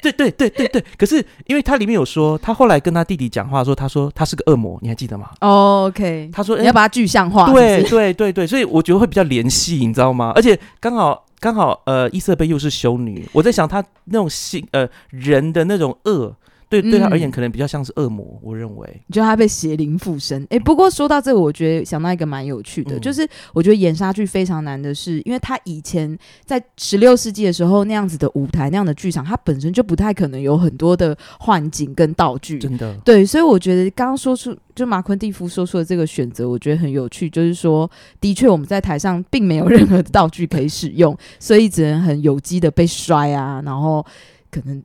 [0.00, 7.50] 对对对对对，可是因为他里面有说，他后来跟他弟弟讲话说，他说他是个恶魔，你还记得吗？OK， 他说你要把它具象化。
[7.52, 10.32] 对对对对，所以我觉得会比较联系，你知道吗？
[10.34, 16.34] 而且刚好刚好，呃，伊瑟贝又是修女，我在想他那种心呃人的那种恶，
[16.68, 20.46] 对对他而言可能比较像是恶魔，我认为，就他被邪灵附身。
[20.50, 32.94] 哎，不过说到这个，我觉得想到一个蛮有趣的，就是我觉得演杀剧非常难的是，因为他以前在十六世纪的时候那样子的舞台那样的剧场，它本身就不太可能有很多的幻景跟道具，真的。
[33.04, 44.04] 对，所以我觉得刚刚说出就马昆蒂夫说出的这个选择，我觉得很有趣，就是说，的确我们在台上并没有任何的道具可以使用，所以只能很有机的被摔啊，然后
[44.50, 44.82] 可能。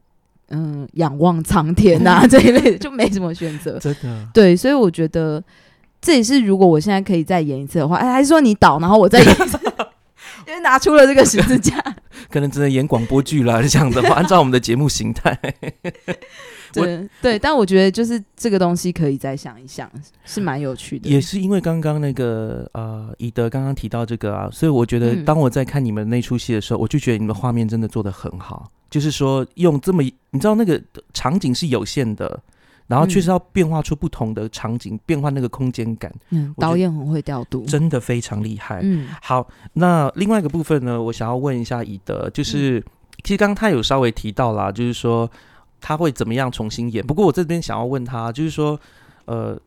[0.53, 3.79] 嗯，仰望苍天呐， 这一类的就没什么选择。
[3.79, 5.43] 真的，对，所以我觉得
[5.99, 9.59] 这也是如果我现在可以再演一次的话，哎，还是说你倒，然后我再演一次，
[10.47, 11.73] 因为拿出了这个十字架，
[12.29, 15.37] 可能只能演广播剧了，这样的话，按照我们的节目形态。
[16.73, 19.87] 对对，但我觉得就是这个东西可以再想一想，
[20.25, 21.07] 是蛮有趣的。
[21.07, 28.71] 也是因为刚刚那个呃，以德刚刚提到这个啊，所以我觉得当我在看你们那出戏的时候，我就觉得你们画面真的做的很好。
[28.93, 30.79] 就是说，用这么你知道那个
[31.15, 32.39] 场景是有限的，
[32.85, 36.13] 然后确实要变化出不同的场景，变换那个空间感。
[36.29, 38.81] 嗯，导演很会调度，真的非常厉害。
[38.83, 42.79] 嗯，好，那另外一个部分呢，我想要问一下以德，就是
[43.23, 45.27] 其实刚刚他有稍微提到啦，就是说
[45.81, 47.03] 他会怎么样重新演。
[47.03, 48.79] 不过我这边想要问他，就是说，
[49.25, 49.59] 呃，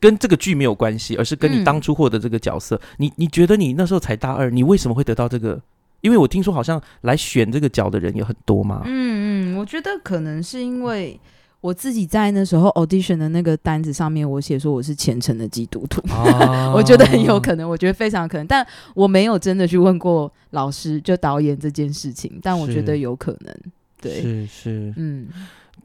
[0.00, 5.60] 跟这个剧没有关系，而是跟你当初获得这个角色，你你觉得你那时候才大二，你为什么会得到这个？
[6.02, 8.82] 因为我听说好像来选这个角的人也很多嘛。
[8.84, 11.18] 嗯嗯，我觉得可能是因为
[11.60, 16.02] 我自己在那时候 audition 的那个单子上面，我写说我是虔诚的基督徒，
[16.74, 23.56] 我觉得很有可能，我觉得非常可能，但我没有真的去问过老师就导演这件事情，但我觉得有可能，
[24.00, 25.28] 对，是是，嗯。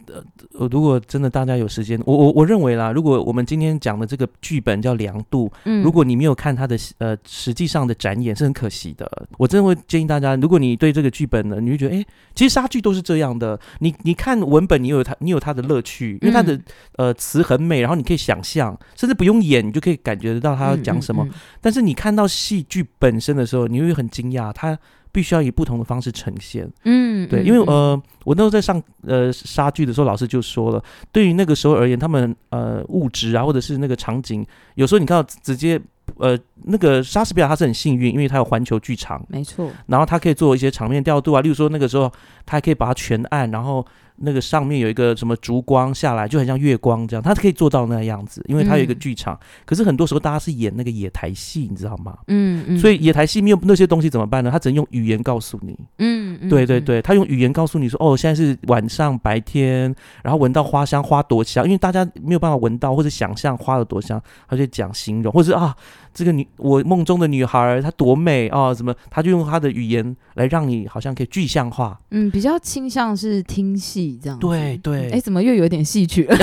[0.08, 9.10] 呃，如果真的大家有时间，我我我认为啦，如果我们今天讲的这个剧本叫《凉度》，嗯，如果你没有看它的呃实际上的展演，是很可惜的。
[9.38, 13.60] 我真的会建议大家，如果你对这个剧本呢，你会觉得，哎，其实杀剧都是这样的。
[13.80, 16.60] 你你看文本，你有它，你有它的乐趣，因为它的
[16.98, 21.28] 呃词很美，然后你可以想象，甚至不用演，你就可以感觉得到他要讲什么。
[21.62, 24.78] 但是你看到戏剧本身的时候，你会很惊讶，它。
[25.18, 35.82] 必须要以不同的方式呈现，嗯，对，因为呃，我那时候在上呃杀剧的时候，老师就说了，对于那个时候而言，他们呃物质啊，或者是那个场景，有时候你看到直接
[36.18, 42.08] 呃那个莎士比亚他是很幸运，因为他有环球剧场，没错，然后他可以做一些场面调度啊，例如说那个时候
[42.46, 43.84] 他还可以把它全按，然后。
[44.18, 49.40] 那个上面有一个什么烛光下来，就很像月光这样，他可以做到那样子，因为他有一个剧场。
[49.66, 52.18] 可是很多时候大家是演那个野台戏，你知道吗？
[52.28, 52.78] 嗯嗯。
[52.78, 54.52] 所以野台戏没有那些东西怎么办呢？
[54.52, 55.78] 他只能用语言告诉你。
[56.00, 56.50] 嗯嗯。
[56.50, 65.76] 对对对，他用语言告诉你说：“哦，现在是晚上白天，然后闻到花香，花多香。”因为大家没有办法闻到或者想象花有多香，他就讲形容，或者是啊。
[66.14, 68.74] 这个女，我梦中的女孩，她多美啊！
[68.74, 72.00] 什么，他就用他的语言来让你好像可以具象化。
[72.10, 74.38] 嗯，比较倾向是听戏这样。
[74.40, 75.10] 对对。
[75.10, 76.38] 哎，怎么又有点戏曲了？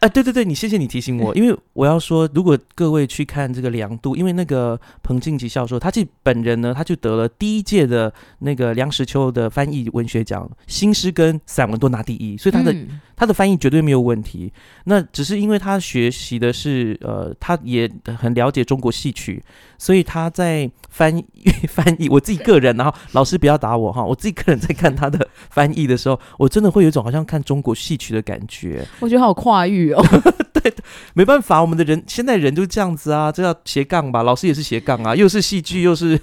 [0.00, 12.74] 哎， 对对对，你谢谢你提醒我， 因为我要说，如果各位去看这个《梁度》，因为那个彭靖吉教授，他其本人呢，他就得了第一届的那个梁实秋的翻译文学奖，新诗跟散文都拿第一，所以他的
[13.16, 14.52] 他的翻译绝对没有问题。
[14.84, 18.36] 那只是因为他学习的是，呃，他也很。
[18.36, 19.42] 了解中国戏曲，
[19.78, 21.24] 所以他在翻译
[21.66, 22.06] 翻译。
[22.10, 24.04] 我自己个人，然后老师不要打我哈。
[24.04, 28.86] 我自己个人在看他的翻译的时候， 我真的会有一种好像看中国戏曲的感觉。
[29.00, 30.04] 我觉得好跨域哦。
[30.52, 30.70] 对，
[31.14, 34.22] 没办法，我们的人现在人就这样子啊，这叫斜杠吧。
[34.22, 36.20] 老师也是斜杠啊，又是戏剧，又是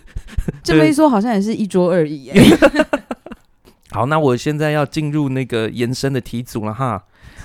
[0.62, 2.30] 这么一说，好像也是一桌而已。
[3.94, 7.04] 好，那我现在要进入那个延伸的题组了哈。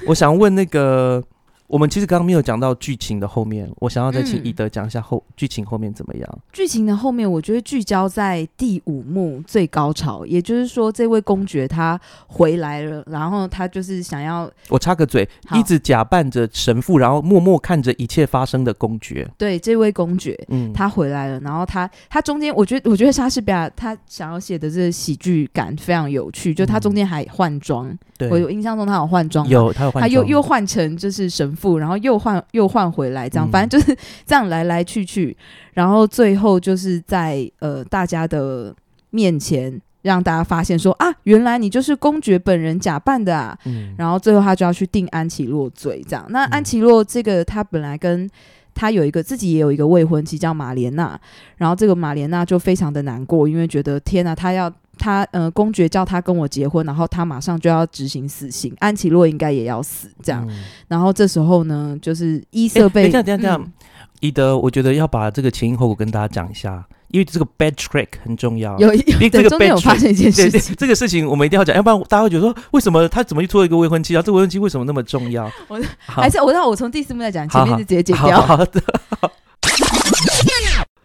[0.08, 1.22] 我想问那个。
[1.68, 6.38] 我们其实刚刚没有讲到剧情的后面，我想要再请伊德讲一下后剧情后面怎么样。
[6.50, 19.28] 剧情的后面，我觉得聚焦在第五幕最高潮，也就是说，这位公爵他回来了，然后他就是想要我插个嘴，一直假扮着神父，然后默默看着一切发生的公爵。
[19.36, 27.94] 对，这位公爵，嗯，他回来了，然后他他中间，我觉得我觉得莎士比亚他想要写的这个喜剧感非常有趣，就他中间还换装。
[28.16, 31.54] 对，我有印象中他有换装，有他有换，他又又换成就是神。
[31.78, 35.36] 然后又换又换回来，这样反正就是 这样来来去去，
[35.72, 38.74] 然后最后就是在呃大家的
[39.10, 43.58] 面前让大家发现说啊，原来你就是公爵本人假扮的啊。
[43.96, 46.24] 然后最后他就要去定安琪洛罪，这样。
[46.30, 48.28] 那安琪洛这个他本来跟
[48.74, 51.18] 他有一个自己也有一个未婚妻叫马莲娜，
[51.56, 54.72] 然后这个马莲娜就非常的难过，因为觉得天呐，他要。
[54.98, 60.46] 他呃，公爵叫他跟我结婚，然后他马上就要执行死刑，安琪洛应该也要死，这样。
[60.88, 63.72] 然后这时候呢，就是伊瑟贝这样这样这样，
[64.20, 66.84] 伊德，我觉得要把这个前因后果跟大家讲一下。
[67.10, 68.78] 因为这个 bad trick 很重要。
[68.78, 74.20] 有有这个中间有发生一件事情，这个事情我们一定要讲，要不然大家会觉得说，为什么他怎么去做一个未婚妻啊？
[74.20, 75.50] 这未婚妻为什么那么重要？
[75.68, 78.42] 我还是我让我从第四幕再讲，前面就直接剪掉。
[78.42, 78.82] 好的。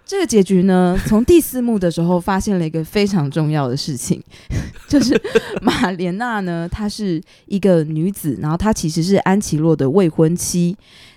[0.05, 4.21] 这个结局呢，从第四幕的时候发现了一个非常重要的事情，
[4.87, 5.19] 就是
[5.61, 10.75] 马莲娜呢，她是一个女子，然后她其实是安琪洛的未婚妻。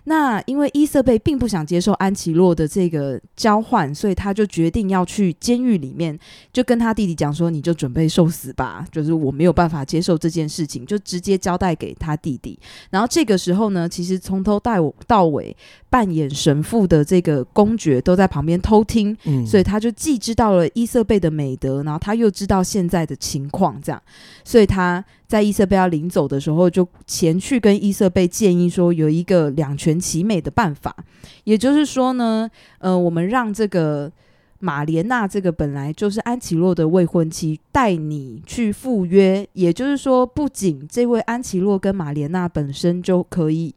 [0.08, 6.16] 那因为伊瑟贝并不想接受安琪洛的这个交换，所以他就决定要去监狱里面，
[6.52, 12.56] 就跟他弟弟讲说：“你就准备受死吧。”就是我没有办法接受这件事情，就直接交代给他弟弟。
[12.90, 15.56] 然后这个时候呢，其实从头到到尾
[15.90, 24.00] 扮演神父的这个公爵都在旁边偷听，所以他就既知道了伊瑟贝的美德，然后他又知道现在的情况，这样，
[24.44, 25.04] 所以他。
[25.26, 30.94] 在伊瑟贝要临走的时候，就前去跟伊瑟贝建议说，有一个两全其美的办法，
[31.44, 34.10] 也就是说呢，呃，我们让这个
[34.60, 43.74] 马莲娜这个本来就是安琪洛的未婚妻带你去赴约，也就是说，不仅这位安琪洛跟马莲娜本身就可以。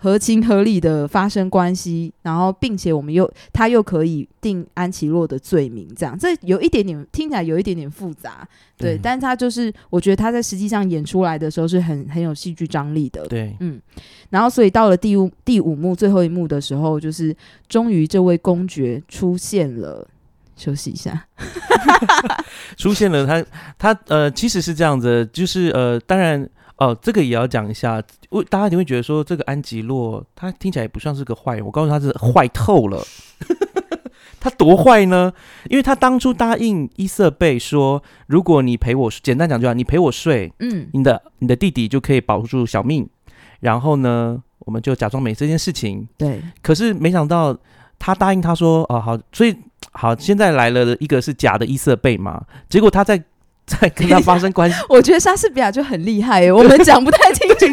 [0.00, 13.80] 合情合理的发生关系，然后并且我们又他又可以定安琪洛的罪名，这样这有一点点听起来有一点点复杂，对，但是他就是我觉得他在实际上演出来的时候是很很有戏剧张力的，对，嗯，
[14.30, 17.36] 然后所以到了第五第五幕最后一幕的时候，就是
[17.68, 20.06] 终于这位公爵出现了，
[20.54, 21.26] 休息一下，
[22.78, 23.44] 出现了他
[23.76, 26.48] 他呃其实是这样子，就是呃当然。
[26.78, 31.64] 哦，这个也要讲一下，我大家一定会觉得说，这个安吉洛他听起来也不像是个坏人。
[31.64, 33.04] 我告诉他是坏透了，
[34.38, 35.32] 他多坏呢？
[35.68, 43.08] 因为他当初答应伊瑟贝说，如果你陪我，简单讲就好，你陪我睡，嗯，你的你的弟弟就可以保住小命。
[43.58, 46.06] 然后呢，我们就假装没这件事情。
[46.16, 46.40] 对。
[46.62, 47.58] 可是没想到
[47.98, 49.52] 他答应他说，哦好，所以
[49.90, 53.20] 好，现在来了一个是假的伊瑟贝嘛，结果他在。
[53.68, 57.66] 在跟他发生关系， 我觉得莎士比亚就很厉害， 我们讲不太清楚，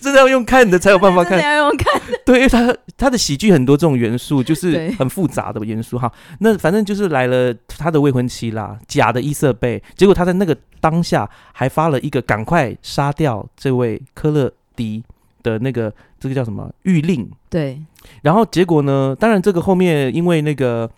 [0.00, 2.18] 真的要用看的才有办法看，要用看的。
[2.24, 6.10] 对，因为他他的喜剧很多这种元素，就是很复杂的元素哈。
[6.38, 15.02] 那反正就是来了他的未婚妻啦，假的伊瑟贝，结果他在那个当下还发了一个赶快杀掉这位科勒迪
[15.42, 17.28] 的那个这个叫什么谕令？
[17.50, 17.80] 对。
[18.22, 19.16] 然后结果呢？
[19.18, 20.88] 当然这个后面因为那个。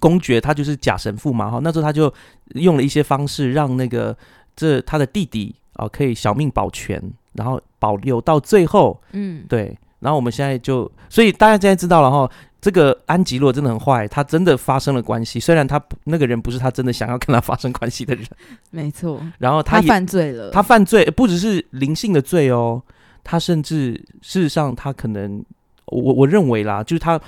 [0.00, 2.12] 公爵他就是假神父嘛，哈，那时候他就
[2.54, 4.16] 用了一些方式让那个
[4.54, 18.24] 这他的弟弟啊可以小命保全，然后保留到最后，嗯，对，然后我们现在就，所以大家现在知道了哈，这个安吉洛真的很坏，他真的发生了关系，虽然他那个人不是他真的想要跟他发生关系的人，
[18.70, 22.82] 没错，然后他犯罪了，他犯罪不只是灵性的罪哦，
[23.24, 25.44] 他甚至事实上他可能，
[25.86, 27.18] 我我认为啦，就是他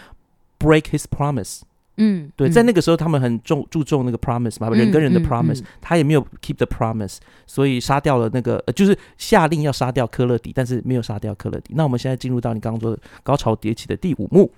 [0.58, 1.60] break his promise。
[1.96, 11.74] 嗯，对，在那个时候，他们很重注重那个 promise 嘛，人跟人的 promise，他也没有 keep the promise，所以杀掉了那个，呃就是下令要杀掉科勒迪，但是没有杀掉科勒迪。
[11.74, 14.50] 那我们现在进入到你刚刚说的高潮迭起的第五幕。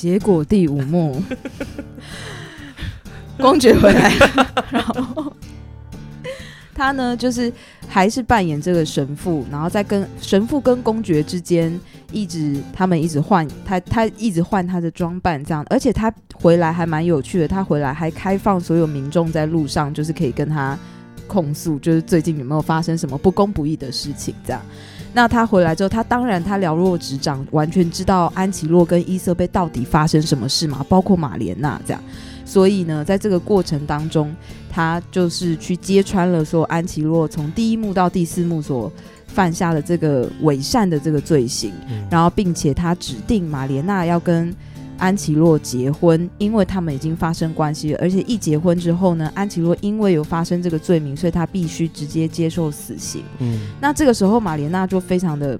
[0.00, 1.22] 结果第五幕，
[3.36, 4.08] 公爵回来。
[4.16, 5.30] 了，然后
[6.74, 7.52] 他呢，就是
[7.86, 11.78] 还是扮演这个神父，然后在跟神父跟公爵之间，
[12.12, 20.78] 一直他们一直换他，他一直换他的装扮，这样，而且他回来还蛮有趣的，他回来还开放所有民众在路上，就是可以跟他
[21.26, 24.62] 控诉，就是最近有没有发生什么不公不义的事情，这样。
[25.12, 32.02] 那他回来之后，他当然他了若指掌，完全知道安琪洛跟伊瑟贝到底发生什么事嘛，包括马莲娜这样。
[32.44, 34.34] 所以呢，在这个过程当中，
[34.70, 38.90] 他就是去揭穿了说安琪洛从第一幕到第四幕所
[39.26, 41.72] 犯下的这个伪善的这个罪行，
[42.10, 44.54] 然后并且他指定马莲娜要跟。
[45.00, 53.22] 安琪洛结婚，因为他们已经发生关系了，而且一结婚之后呢，安琪洛因为有发生这个罪名，所以他必须直接接受死刑。
[53.38, 55.58] 嗯，那这个时候玛莲娜就非常的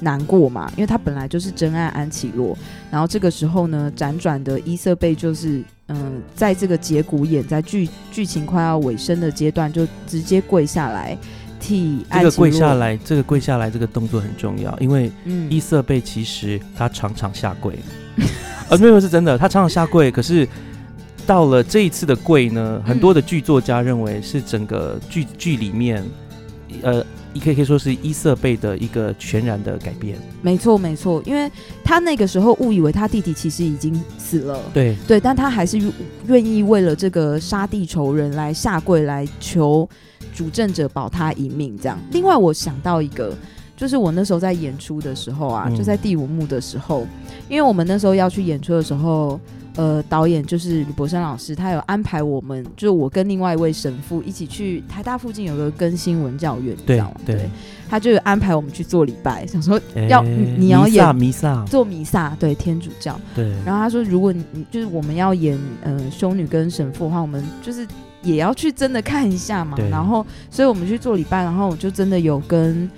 [0.00, 2.56] 难过嘛，因为她本来就是真爱安琪洛。
[2.90, 11.16] 然后这个时候呢，辗转的伊瑟贝就是嗯，在这个节骨眼，在剧剧情快要尾声的阶段，就直接跪下来
[11.64, 15.10] 替这个跪下来，这个跪下来这个动作很重要，因为
[15.48, 17.78] 伊瑟贝其实他常常下跪。
[18.68, 20.10] 呃，没有是真的，他常常下跪。
[20.10, 20.46] 可是
[21.26, 26.04] 到了这一次的跪呢，很多的剧作家认为是整个剧剧里面
[26.82, 27.02] 呃，
[27.34, 30.16] 也可以可以说是伊瑟贝的一个全然的改变。
[30.40, 31.50] 没错，没错，因为
[31.84, 35.78] 他那个时候误以为他弟弟其实已经死了，对对，但他还是
[36.26, 39.86] 愿意为了这个杀地仇人来下跪来求
[40.32, 41.76] 主政者保他一命。
[41.76, 43.36] 这样，另外我想到一个，
[43.76, 47.06] 就是我那时候在演出的时候啊，就在第五幕的时候，
[47.48, 49.38] 因为我们那时候要去演出的时候。
[49.76, 57.50] 呃，导演就是吕博生老师，他有安排我们，就是我跟另外一位神父一起去台大附近有个更新文教院，对对，
[57.88, 63.50] 他就有安排我们去做礼拜，想说要你要演弥撒，做弥撒，对天主教，对。
[63.64, 67.84] 然后他说，如果你就是我们要演呃修女跟神父的话，我们就是
[68.22, 69.76] 也要去真的看一下嘛。
[69.90, 72.88] 然后，所以我们去做礼拜，然后我就真的有跟。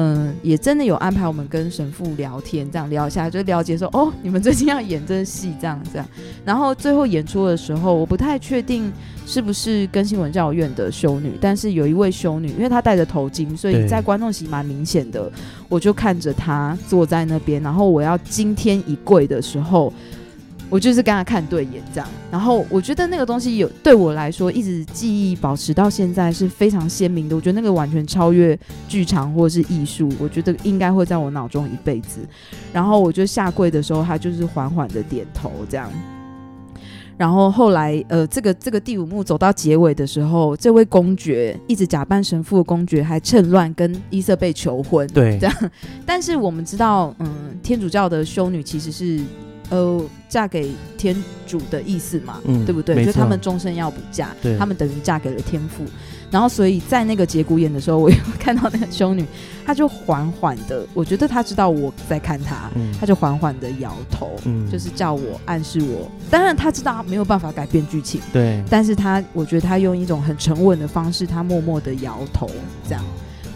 [0.00, 6.06] 嗯，也真的有安排我们跟神父聊天，这样聊一下，就了解说哦，你们最近要演这戏，这样这样。
[6.44, 8.92] 然后最后演出的时候，我不太确定
[9.26, 15.28] 是不是更新文教院的修女，但是有一位修女，因为她戴着头巾，所以在观众席蛮明显的。
[15.68, 19.92] 我就看着她坐在那边，然后我要惊天一跪的时候。
[20.70, 27.34] 我就是跟他看对眼这样，然后我觉得那个东西有对我来说一直记忆保持到现在是非常鲜明的。
[27.34, 32.20] 我觉得那个完全超越剧场或者是艺术，我觉得应该会在我脑中一辈子。
[32.70, 35.90] 然后我就下跪的时候，他就是缓缓的点头这样。
[37.16, 45.70] 然后后来呃，这个这个第五幕走到结尾的时候，这位公爵一直假扮神父的公爵还趁乱跟伊瑟贝求婚，对，这样。
[46.04, 49.18] 但是我们知道，嗯，天主教的修女其实是。
[49.70, 51.14] 呃，嫁给天
[51.46, 53.04] 主的意思嘛，对不对？
[53.04, 55.84] 就他们终身要不嫁，他们等于嫁给了天父。
[56.30, 59.24] 然后，所以在那个节骨眼的时候，我又看到那个修女，
[59.64, 64.36] 她就缓缓的，我觉得她知道我在看她，她就缓缓的摇头，
[64.70, 66.10] 就是叫我暗示我。
[66.30, 68.62] 当然，她知道没有办法改变剧情，对。
[68.68, 72.50] 但是她，我觉得她用一种很沉稳的方式，她默默的摇头，
[72.86, 73.02] 这样，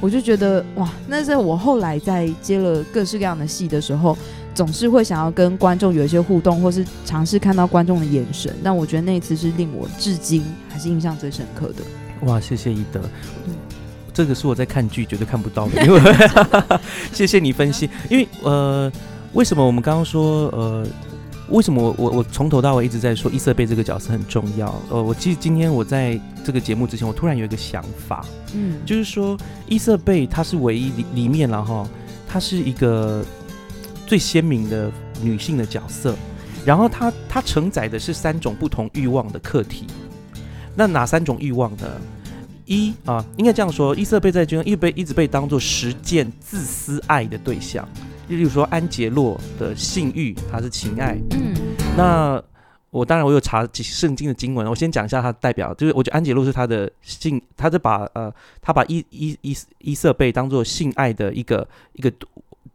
[0.01, 4.17] 我就觉得哇，那是我后来在接了各式各样的戏的时候。
[4.55, 8.55] 总是会想要跟观众有一些互动，或是尝试看到观众的眼神。
[8.63, 11.83] 但我觉得那一次是令我至今还是印象最深刻的。
[12.27, 13.01] 哇，谢谢一德，
[14.13, 15.85] 这个是我在看剧绝对看不到的。
[15.85, 16.01] 因为
[17.13, 18.93] 谢谢你分析，因为呃，
[19.33, 20.87] 为什么我们刚刚说呃，
[21.49, 24.73] 为什么我我我从头到尾一直在说伊瑟贝这个角色很重要？
[24.91, 28.25] 呃，我记得今天我在这个节目之前，我突然有一个想法，
[28.55, 29.37] 嗯，就是说
[29.67, 31.89] 伊瑟贝她是唯一里里面了哈，
[32.29, 33.25] 她是一个。
[34.13, 34.93] 最鲜明的
[35.23, 36.15] 女性的角色，
[36.67, 39.87] 然后她她承载的是三种不同欲望的课题。
[40.77, 41.99] 那哪三种欲望呢？
[42.67, 47.89] 一啊，应该这样说，伊瑟贝在中一被一直被当做实践自私爱的对象。
[48.29, 51.19] 例如说安杰洛的性欲，他是情爱。
[51.31, 51.55] 嗯。
[51.97, 52.43] 那
[52.91, 62.13] 我当然我有查圣经的经文，我先讲一下他的代表，就是我觉得安杰洛是他的性，他是把呃他把伊伊伊伊瑟贝当做性爱的一个一个。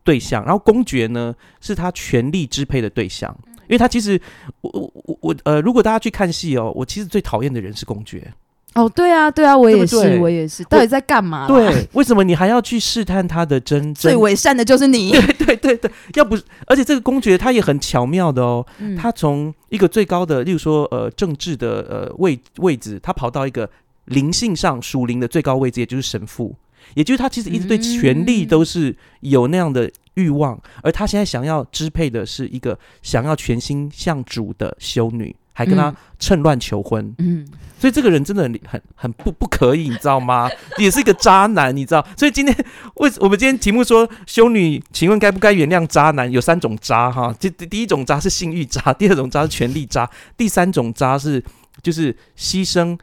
[0.07, 3.37] 对象，然后公爵呢是他权力支配的对象，
[3.67, 4.17] 因为他其实
[4.61, 8.31] 我我我我呃，如果大家去看戏哦，我其实最讨厌的人是公爵。
[8.73, 11.47] 哦，对啊，对啊，我也是，我也是，到底在干嘛？
[11.47, 13.95] 对，为什么你还要去试探他的真 正？
[13.95, 15.11] 最伪善的就是你。
[15.11, 16.37] 对对对对，要不，
[16.67, 23.67] 而且这个公爵他也很巧妙的哦，他从一个最高的，例如说呃政治的呃位位置，他跑到一个
[24.05, 26.55] 灵性上属灵的最高位置，也就是神父。
[26.93, 37.13] 也就是他其实一直对权力都是有那样的欲望，而他现在想要支配的是一个想要全心向主的修女，还跟他趁乱求婚。
[37.19, 37.47] 嗯，
[37.79, 40.49] 所以这个人真的很很很不不可以，你知道吗？
[40.77, 42.05] 也是一个渣男，你知道？
[42.17, 42.55] 所以今天
[42.95, 46.31] 为我们今天题目说修女，请问该不该原谅渣男？
[46.31, 51.43] 有三种渣哈，这第一种渣是性欲渣，第二种渣是权力渣，第三种渣是
[51.83, 52.97] 就是牺牲。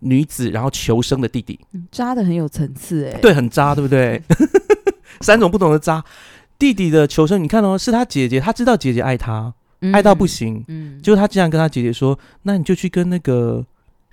[0.00, 1.58] 女子，然后求生的弟弟，
[1.90, 4.22] 渣的很有层次哎，对，很渣，对不对？
[5.20, 6.02] 三种不同的渣，
[6.58, 9.52] 弟弟的求生，你看哦，是他姐姐，他知道姐姐爱他，
[9.92, 13.64] 爱到不行，嗯，结果他竟然跟他姐姐说：“那你就去跟那个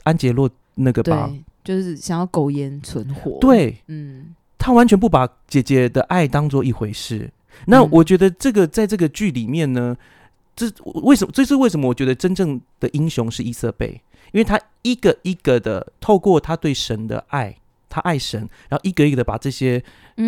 [0.04, 1.32] 安杰洛那个吧，
[1.64, 7.30] 就是想要苟延存活。”对，嗯，他完全不把姐姐的爱当做一回事。
[7.66, 9.96] 那我觉得这个在这个剧里面呢，
[10.58, 10.70] 这
[11.04, 11.32] 为什么？
[11.32, 11.88] 这是为什么？
[11.88, 14.02] 我觉得真正的英雄是伊瑟贝。
[14.34, 17.56] 因为他一个一个的透过他对神的爱，
[17.88, 19.82] 他爱神，然后一个一个的把这些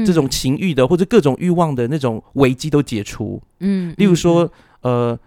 [0.06, 3.42] 这种情欲的或者各种欲望的那种危机都解除。
[3.60, 4.50] 嗯，例如说，
[4.84, 5.20] 呃，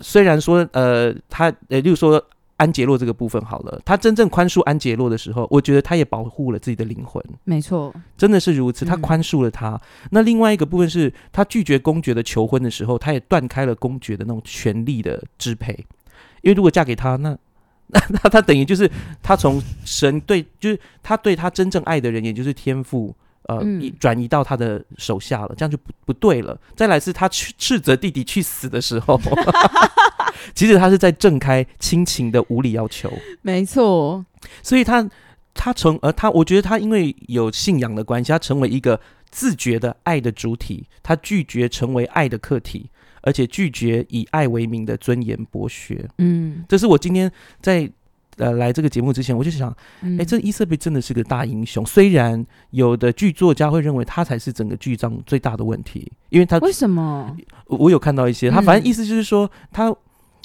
[0.00, 2.24] 虽然说，呃，他，呃，例如说
[2.62, 7.20] 安杰洛这个部分好了，他真正宽恕安杰洛的时候，我觉得他也保护了自己的灵魂。
[7.42, 9.80] 没错，真的是如此，他宽恕了他。
[10.10, 15.72] 那另外一个部分是他拒绝公爵的求婚的时候，他也断开了公爵的那种权力的支配。
[16.42, 17.36] 因为如果嫁给他，那
[17.92, 18.88] 那他他等于就是
[19.22, 23.14] 他从神对，就是他对他真正爱的人，也就是天父，
[23.48, 23.60] 呃，
[24.00, 26.58] 转移到他的手下了，这样就不不对了。
[26.76, 29.20] 再来是他去斥责弟弟去死的时候，
[30.54, 33.12] 其实他是在正开亲情的无理要求，
[33.42, 34.24] 没错。
[34.62, 35.08] 所以他
[35.54, 42.90] 他成呃他，我觉得他因为有信仰的关系，他成为一个自觉的爱的主体，他拒绝成为爱的客体。
[43.24, 47.30] 而且拒绝以爱为名的尊严剥削，嗯，这是我今天
[47.60, 47.88] 在
[48.36, 49.72] 呃来这个节目之前，我就想，
[50.18, 51.86] 哎，这伊瑟贝真的是个大英雄。
[51.86, 57.36] 虽然有的剧作家会认为他才是整个剧章最大的问题，因为他为什么？
[57.66, 59.94] 我有看到一些，他反正意思就是说他。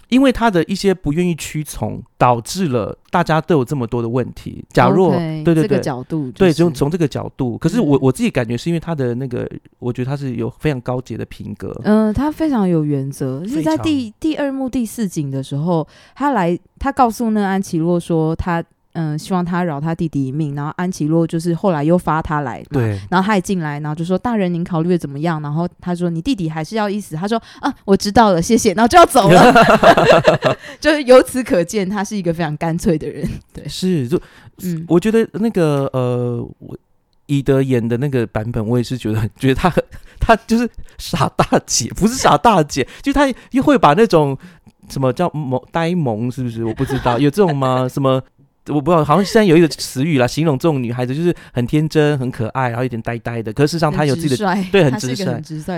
[0.09, 4.63] 因为他的一些不愿意屈从，导致了大家都有这么多的问题。
[4.69, 9.49] 假若对对对，这个角度对，从从这个角度，可是我我自己感觉是因为他的那个，
[9.79, 11.75] 我觉得他是有非常高洁的品格。
[11.83, 13.45] 嗯，他非常有原则。
[13.47, 18.63] 是在第第二幕第四景的时候，他来，他告诉那安琪洛说他。
[18.99, 20.55] 嗯，希望他饶他弟弟一命。
[20.55, 22.99] 然后安琪洛就是后来又发他来，对。
[23.11, 29.53] 然后他也进来，然后就说：“大人，您考虑的怎么样？”然后他说：“你弟弟还是要一死。”他说：“啊，我知道了，谢谢。”然后就要走了。
[30.81, 33.29] 就是由此可见，他是一个非常干脆的人。
[33.53, 34.19] 对，是就
[34.63, 36.75] 嗯，我觉得那个呃，我
[37.27, 39.71] 伊德演的那个版本，我也是觉得觉得他
[40.19, 40.67] 他就是
[40.97, 44.35] 傻大姐，不是傻大姐，就他又会把那种
[44.89, 46.65] 什么叫萌呆萌，是不是？
[46.65, 47.87] 我不知道有这种吗？
[47.87, 48.19] 什么？
[48.69, 53.51] 我不知道，好像现在有一个词语啦，形容这种女孩子就是很天真、很可爱，然后有点呆呆的。
[53.53, 55.25] 可是事实上，她有自己的对，很直率。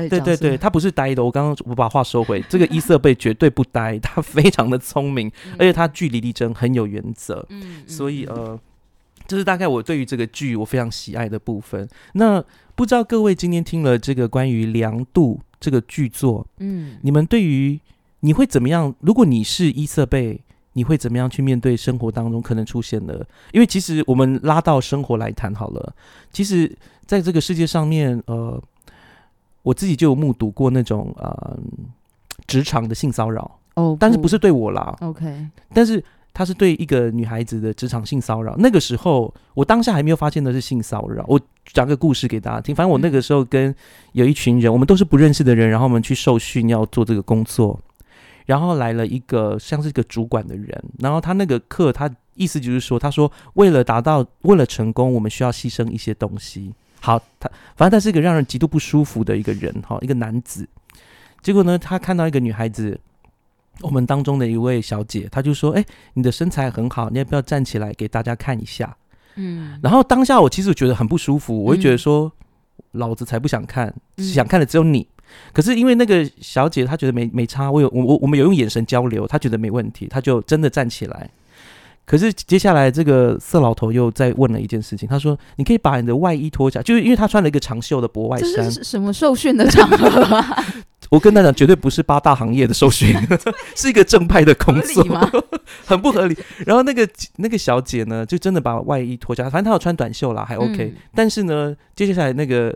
[0.09, 1.23] 对对对，她不是呆的。
[1.23, 7.45] 我刚刚我把话收回，这个伊瑟贝绝对不呆，她非常的聪明，而且她据理力争，很有原则。
[7.49, 8.59] 嗯，所以呃，
[9.27, 11.87] 这是大概我对于这个剧我非常喜爱的部分。
[12.13, 12.43] 那
[12.75, 17.79] 不知道各位今天听了这个关于《凉度》这个剧作，嗯，你们对于
[18.21, 18.95] 你会怎么样？
[19.01, 20.41] 如果你是伊瑟贝？
[20.73, 23.25] 你会怎么样去面对生活当中可能出现的？
[23.51, 25.93] 因为其实我们拉到生活来谈好了。
[26.31, 26.71] 其实，
[27.05, 28.61] 在这个世界上面，呃，
[29.63, 31.57] 我自己就有目睹过那种呃
[32.47, 36.03] 职场的性骚扰哦，但是不是对我啦？OK，但是
[36.33, 38.55] 他是对一个女孩子的职场性骚扰。
[38.57, 41.25] 那个时候，我当下还没有发现的是性骚扰。
[41.27, 41.39] 我
[41.73, 42.75] 讲个故事给大家听。
[42.75, 43.75] 反正我那个时候跟
[44.13, 47.79] 有一群人，我们都是不认识的人，然后我们去受训要做这个工作。
[48.49, 56.73] 然后来了一个像是一个主管的人，然后他那个课，他意思就是说，他说为了达到为了成功，我们需要牺牲一些东西。
[56.99, 57.47] 好，他
[57.77, 60.67] 反正他是一个让人极度不舒服的一个人，哈，一个男子。
[61.43, 62.99] 结果呢，他看到一个女孩子，
[63.81, 65.85] 我们当中的一位小姐，他就说：“哎，
[66.15, 68.97] 你的身材很好，你要不要站起来给大家看一下？”
[69.37, 72.31] 嗯，然后当下我其实觉得很不舒服，我会觉得说，
[72.93, 75.07] 老子才不想看，想看的只有你。
[75.53, 81.29] 可是因为那个小姐她觉得没没差，我有我我我们有用眼神交流，她觉得没问题，她就真的站起来。
[82.05, 90.65] 可是接下来这个色老头又再问了一件事情，他说：“你可以把你的外衣脱下，就是因为他穿了一个长袖的薄外衫。”这是什么受训的场合啊？
[91.11, 93.15] 我跟他讲，绝对不是八大行业的受训，
[93.77, 95.05] 是一个正派的工作，
[95.85, 96.35] 很不合理。
[96.65, 100.91] 然后那个那个小姐呢，就真的把外衣脱下，反正她有穿短袖啦，还 OK。
[101.13, 102.75] 但是呢，接下来那个。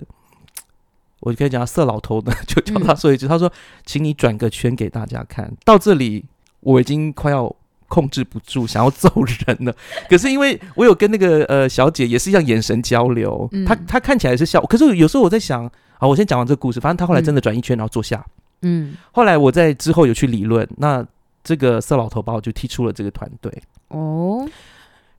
[1.23, 3.51] 我就可以讲色老头呢， 就叫他说一句，他说
[3.85, 6.25] ：“请你转个圈给大家看。”到这里
[6.59, 7.53] 我已经快要
[7.87, 9.75] 控制不住，想要揍人了。
[10.09, 16.79] 可是因为我有跟那个呃小姐也是一样眼神交流，她她看起来是笑，可是有时候我在想，好，我先讲完这个故事。
[16.79, 18.25] 反正他后来真的转一圈，然后坐下。
[18.61, 21.05] 嗯，后来我在之后有去理论，那
[21.43, 23.51] 这个色老头把我就踢出了这个团队。
[23.89, 24.47] 哦，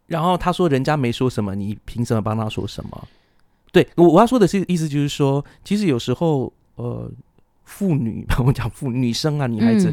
[0.07, 3.09] 然后他说：“人家没说什么，你凭什么帮他说什么？”
[3.75, 7.11] 对我我要说的是意思就是说，其实有时候呃，
[7.65, 9.93] 妇女 我讲妇女生啊，女孩子，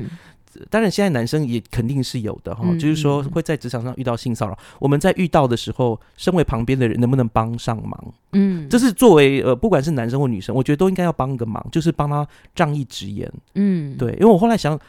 [0.69, 8.13] 当然现在男生也肯定是有的哈，就是说会在职场上遇到性骚扰，我们在遇到的时候，身为旁边的人能不能帮上忙？
[8.33, 13.31] 嗯，这是作为呃，不管是男生或女生，我觉得都应该要帮个忙，就是帮他仗义直言。
[13.55, 14.79] 嗯，对，因为我后来想，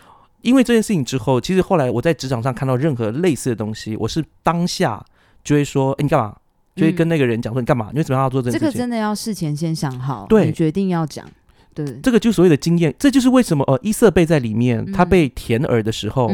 [0.43, 5.03] 因为这件事情之后，其实后来我在职场上看到任何类似的东西，我是当下
[5.45, 6.37] 就会说，哎，你干嘛？
[6.75, 7.91] 就会跟那个人讲说你干嘛？
[7.93, 11.27] 你为什么要做这这个真的要事前先想好，对，决定要讲。
[11.75, 16.31] 对，这个就所谓的经验，这就是为什么呃伊瑟贝在里面他被填耳的时候，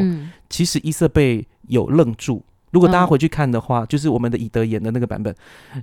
[0.49, 2.43] 其实伊瑟贝有愣住。
[2.71, 5.33] 如果大家回去看的话，就是我们的以德演的那个版本，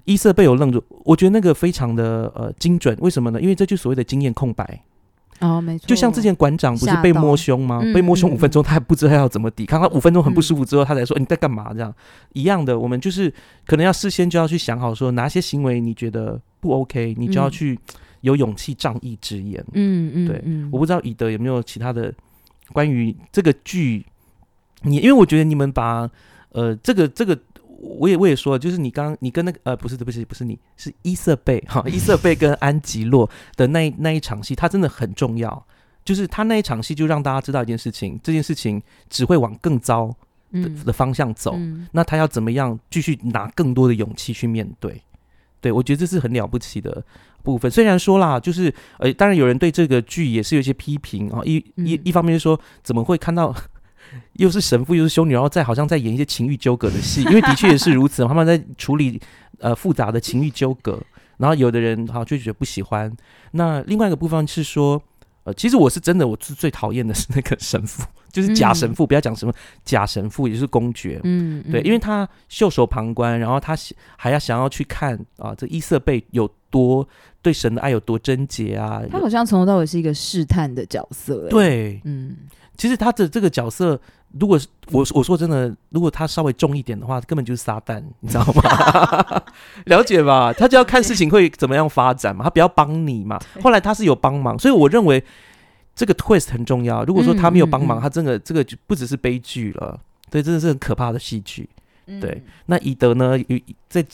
[0.04, 0.84] 伊瑟贝有愣住。
[1.04, 2.96] 我觉得那个非常的呃精准。
[3.00, 3.40] 为什么呢？
[3.40, 4.82] 因为这就所谓的经验空白。
[5.40, 7.80] 哦，没错，就像之前馆长不是被摸胸吗？
[7.94, 9.80] 被摸胸五分钟，他还不知道要怎么抵抗。
[9.80, 11.72] 他五分钟很不舒服之后，他才说你在干嘛？
[11.74, 11.94] 这样
[12.32, 13.32] 一样的，我们就是
[13.66, 17.78] 可能要事先就要去想好，说哪些行为你觉得不 OK，你就要去
[18.22, 19.64] 有勇气仗义直言。
[19.72, 22.12] 嗯嗯，对，我不知道以德有没有其他的
[22.72, 24.04] 关于这个剧，
[24.82, 26.10] 你因为我觉得你们把。
[26.52, 27.38] 呃，这个这个，
[27.78, 35.66] 我也我也说，就是你刚你跟那个呃，不是对不起不是你是伊瑟贝哈，伊瑟贝跟安吉洛的那一那一场戏，他真的很重要。
[36.04, 40.14] 就是他那一场戏，就让大家知道一件事情，这件事情只会往更糟
[40.52, 41.58] 的的方向走。
[41.90, 45.02] 那他要怎么样继续拿更多的勇气去面对？
[45.60, 47.04] 对我觉得这是很了不起的
[47.42, 47.68] 部分。
[47.68, 51.40] 虽然说啦，就是呃，当然有人对这个剧也是有一些批评啊。
[51.44, 53.52] 一一一方面是说，怎么会看到
[54.34, 57.22] 又是神父又是修女，然后再好像在演一些情欲纠葛的戏？
[57.24, 59.20] 因为的确也是如此，他们在处理
[59.58, 61.00] 呃复杂的情欲纠葛。
[61.38, 63.14] 然后有的人哈就觉得不喜欢。
[63.52, 65.02] 那另外一个部分是说。
[65.44, 69.06] 呃，其实我是真的，我是最讨厌的是那个神父， 就是假神父。
[69.06, 69.54] 不要讲什么
[69.84, 71.20] 假神父，也就是公爵。
[71.22, 73.76] 嗯，对，因为他袖手旁观，然后他
[74.16, 77.08] 还要想要去看啊，这伊瑟贝有多
[77.42, 79.00] 对神的爱有多贞洁啊。
[79.08, 81.46] 他好像从头到尾是一个试探的角色。
[81.48, 82.36] 对，嗯，
[82.76, 84.00] 其实他的这个角色。
[84.38, 89.42] 如果是我我说真的，如果他稍微重一点的话，根本就是撒旦，你知道吗？
[89.86, 90.52] 了解吧？
[90.52, 93.38] 他就要看事情会怎么样发展嘛，他不要帮你嘛。
[93.62, 95.22] 后来他是有帮忙，所以我认为
[95.94, 97.04] 这个 twist 很重要。
[97.04, 99.98] 如果说他没有帮忙，他真的这个就不只是悲剧了，
[100.28, 101.66] 对，真的是很可怕的戏剧。
[102.20, 103.38] 对，那以德呢？
[103.88, 104.04] 在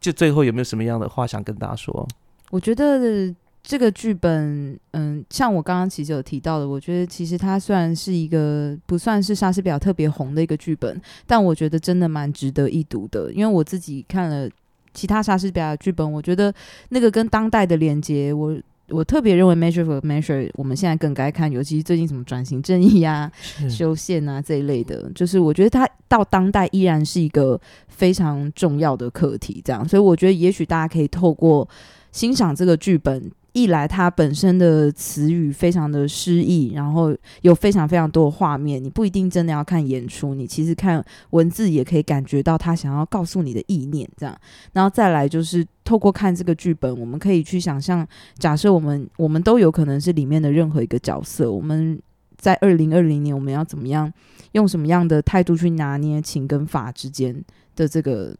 [0.00, 2.06] 就最后有没有什么样的话想跟大家说？
[2.50, 3.34] 我觉得。
[3.66, 13.32] 这个剧本，嗯，像我刚刚其实有提到的，我觉得其实它虽然是一个不算是莎士比亚特别红的一个剧本，但我觉得真的蛮值得一读的。
[13.32, 14.46] 因为我自己看了
[14.92, 16.52] 其他莎士比亚的剧本，我觉得
[16.90, 18.54] 那个跟当代的连接，我
[18.90, 23.32] 我特别认为《Measure for Measure》我们现在更该看，尤其是最近什么转型正义啊、
[23.70, 27.58] 修宪啊这一类的，就是我觉得它到当代依然是一个
[27.88, 29.62] 非常重要的课题。
[29.64, 31.66] 这样，所以我觉得也许大家可以透过
[32.12, 33.32] 欣赏这个剧本。
[33.54, 38.82] 一来，它本身的词语非常的诗意，然后有非常非常多的画面。
[38.82, 44.08] 你不一定真的要看演出，你其实看文字也可以感觉到他想要告诉你的意念。
[44.16, 44.36] 这样，
[44.72, 48.04] 然后再来就是透过看这个剧本，我们可以去想象，
[48.38, 51.48] 假设我们我们都有可能是里面的任何一个角色。
[51.48, 51.96] 我们
[52.36, 54.12] 在二零二零年，我们要怎么样
[54.50, 57.40] 用什么样的态度去拿捏情跟法之间
[57.76, 58.36] 的这个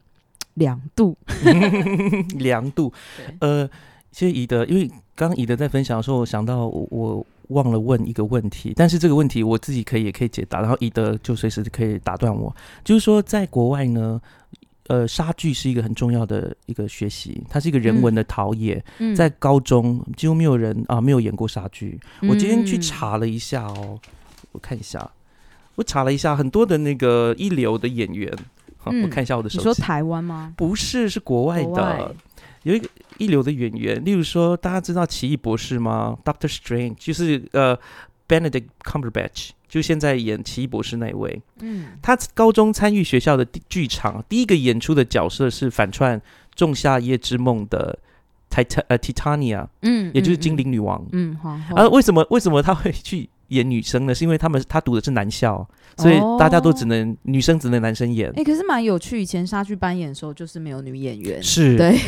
[0.54, 1.16] 两度？
[2.36, 2.92] 两度，
[3.38, 3.70] 呃。
[4.14, 4.86] 其实以德，因为
[5.16, 12.54] 刚刚以德在分享的时候，我想到我我忘了问一个问题，但是这个问题我自己可以也可以解答，然后以德就随时可以打断我。
[12.84, 14.20] 就是说，在国外呢，
[14.86, 18.80] 呃，莎剧是一个很重要的一个学习，它是一个人文的陶冶。
[18.98, 21.98] 嗯在高中几乎没有人啊没有演过莎剧。
[22.22, 23.98] 我今天去查了一下哦，
[24.52, 25.10] 我看一下，
[25.74, 28.32] 我查了一下很多的那个一流的演员，
[28.78, 29.68] 好，我看一下我的手机。
[29.68, 30.54] 你说台湾吗？
[30.56, 32.14] 不是，是国外的。
[32.64, 32.88] 有一个
[33.18, 37.78] 一流的演员，例如说，大家知道奇异博士吗？Doctor Strange 就是呃
[38.28, 41.40] ，Benedict Cumberbatch，就现在演奇异博士那一位。
[41.60, 46.20] 嗯，他高中参与学校的剧场，第一个演出的角色是反串
[46.54, 47.98] 《仲夏夜之梦》的
[48.50, 51.06] Tit 呃 Titania，嗯，也就是精灵女王。
[51.12, 51.58] 嗯，好。
[51.76, 53.30] 而为什么为什么他会去？
[53.48, 58.30] 演女生呢，是因为他们他读的是男校，所以大家都只能女生只能男生演。
[58.36, 59.20] 哎，可是蛮有趣。
[59.20, 61.42] 以前莎剧班演的时候，就是没有女演员。
[61.42, 61.98] 是，对。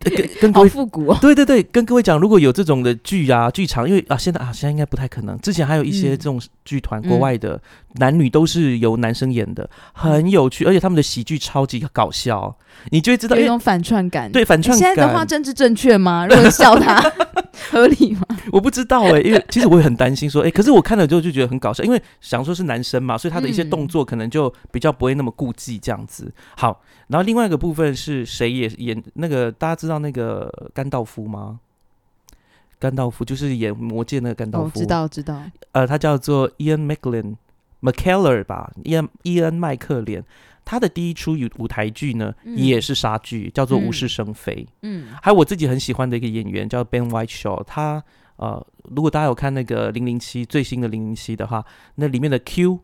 [0.00, 1.12] 跟 跟各位复古。
[1.14, 5.38] 对对对，跟各位讲，如果有这种的剧啊，剧场，因为啊，现在啊，现在应该不太可能。
[5.40, 7.60] 之前还有一些这种剧团，国外的
[7.94, 12.56] 男女都是由男生演的，很有趣，而且他们的喜剧超级搞笑，
[12.90, 14.30] 你就会知道有一种反串感。
[14.30, 14.76] 对，反串。
[14.76, 16.26] 现在的话，政治正确吗？
[16.26, 17.00] 如果笑他，
[17.70, 18.22] 合理吗？
[18.52, 26.32] 我不知道哎，因为其实我也很担心说，哎，可是我看了之后就觉得很搞笑，因为想说是男生嘛，所以他的一些动作可能就比较不会那么顾忌这样子。
[26.56, 31.60] 好，然后另外一个部分是谁也演那个大家知道那个甘道夫吗？
[32.78, 35.42] 甘道夫就是演魔戒那个甘道夫，知道知道。
[35.72, 37.34] 呃，他叫做 Ian McLean
[37.82, 40.24] McKellar 吧，Ian Ian 麦克连。
[40.64, 44.54] 他的第一出舞舞台剧呢，也是杀剧，叫做《无事生非》。
[44.82, 48.04] 嗯，还有我自己很喜欢的一个演员叫 Ben Whiteshaw，他
[48.36, 48.64] 呃，
[48.94, 51.64] 如果大家有看那个《零零七》最新的《零零七》的话，
[51.94, 52.80] 那里面的 Q，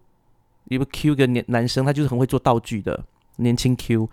[0.68, 3.04] 一个 Q 个年男生，他就是很会做道具的
[3.36, 4.08] 年轻 Q。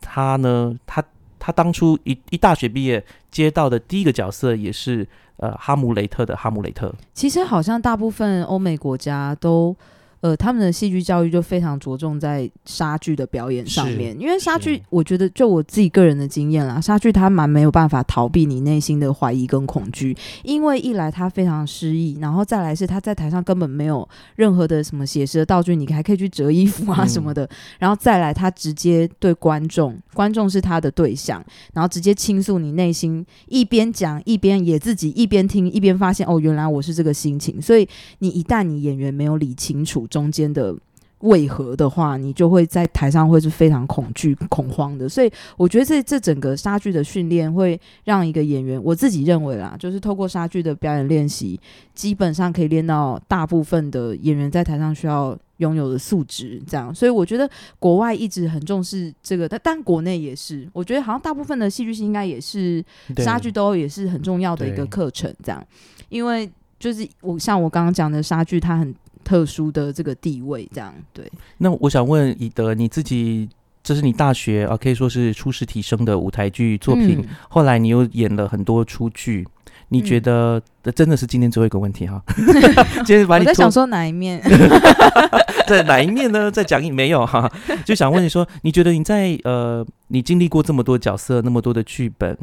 [0.00, 1.02] 他呢，他
[1.38, 6.94] 他当初一一大学毕业接到的第一个角色也是呃哈姆雷特的哈姆雷特。
[7.14, 9.76] 其实好像大部分欧美国家都。
[10.20, 27.48] 呃，他们的戏剧教育就非常着重在杀剧的表演上面，因为杀剧，我觉得就我自己个人的经验啦，杀剧它蛮没有办法逃避你内心的怀疑跟恐惧，因为一来它非常失意，然后再来是他在台上根本没有任何的什么写实的道具，你还可以去折衣服啊什么的，
[27.78, 31.44] 然后再来他直接对观众，观众是他的对象，
[31.74, 37.86] 然后直接倾诉你内心，一边讲一边也自己一边听一边发现哦，原来我是这个心情，所以
[38.20, 40.05] 你一旦你演员没有理清楚。
[40.06, 40.74] 中间的
[41.20, 45.08] 为何的话，你就会在台上会是非常恐惧、恐慌的。
[45.08, 51.58] 所以我觉得这这整个杀剧的训练会让一个演员，我自己认为啦，就是透过杀剧的表演练习，
[51.94, 56.62] 基本上可以练到大部分的演员在台上需要拥有的素质。
[56.66, 57.48] 这样，所以我觉得
[57.78, 62.84] 国外一直很重视这个，但但国内也是，我觉得好像大部分的戏剧系应该也是
[63.16, 65.34] 杀剧都也是很重要的一个课程。
[65.42, 65.66] 这样，
[66.10, 66.48] 因为
[66.78, 68.94] 就是我像我刚刚讲的杀剧，它很。
[69.26, 71.28] 特殊的这个地位，这样对。
[71.58, 73.48] 那我想问以德，你自己
[73.82, 77.26] 这是你大学啊，可以说是初试提升的舞台剧作品。
[77.48, 79.44] 后来你又演了很多出剧，
[79.88, 80.62] 你觉得
[80.94, 82.22] 真的是今天最后一个问题哈？
[83.04, 84.40] 今天把你在想说哪一面？
[85.66, 86.48] 在哪一面呢？
[86.48, 87.50] 在讲一没有哈？
[87.84, 92.38] 就想问你说，你觉得你在呃，你经历过这么多角色，那么多的剧本？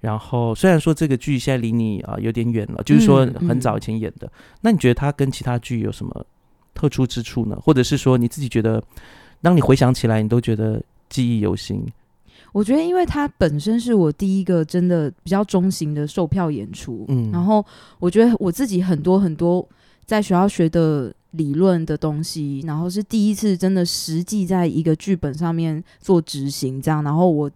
[0.00, 4.30] 然后虽然说这个剧现在离你啊有点远了，就是说很早以前演的，
[4.60, 6.26] 那你觉得它跟其他剧有什么
[6.72, 7.58] 特殊之处呢？
[7.60, 8.80] 或者是说你自己觉得，
[9.42, 11.84] 当你回想起来，你都觉得记忆犹新？
[12.52, 17.64] 我觉得，因为它本身是我第一个真的比较中型的售票演出，嗯，然后
[17.98, 19.68] 我觉得我自己很多很多
[20.06, 27.50] 在学校学的理论的东西，然后是第一次真的实际在一个剧本上面做执行，这样，然后我。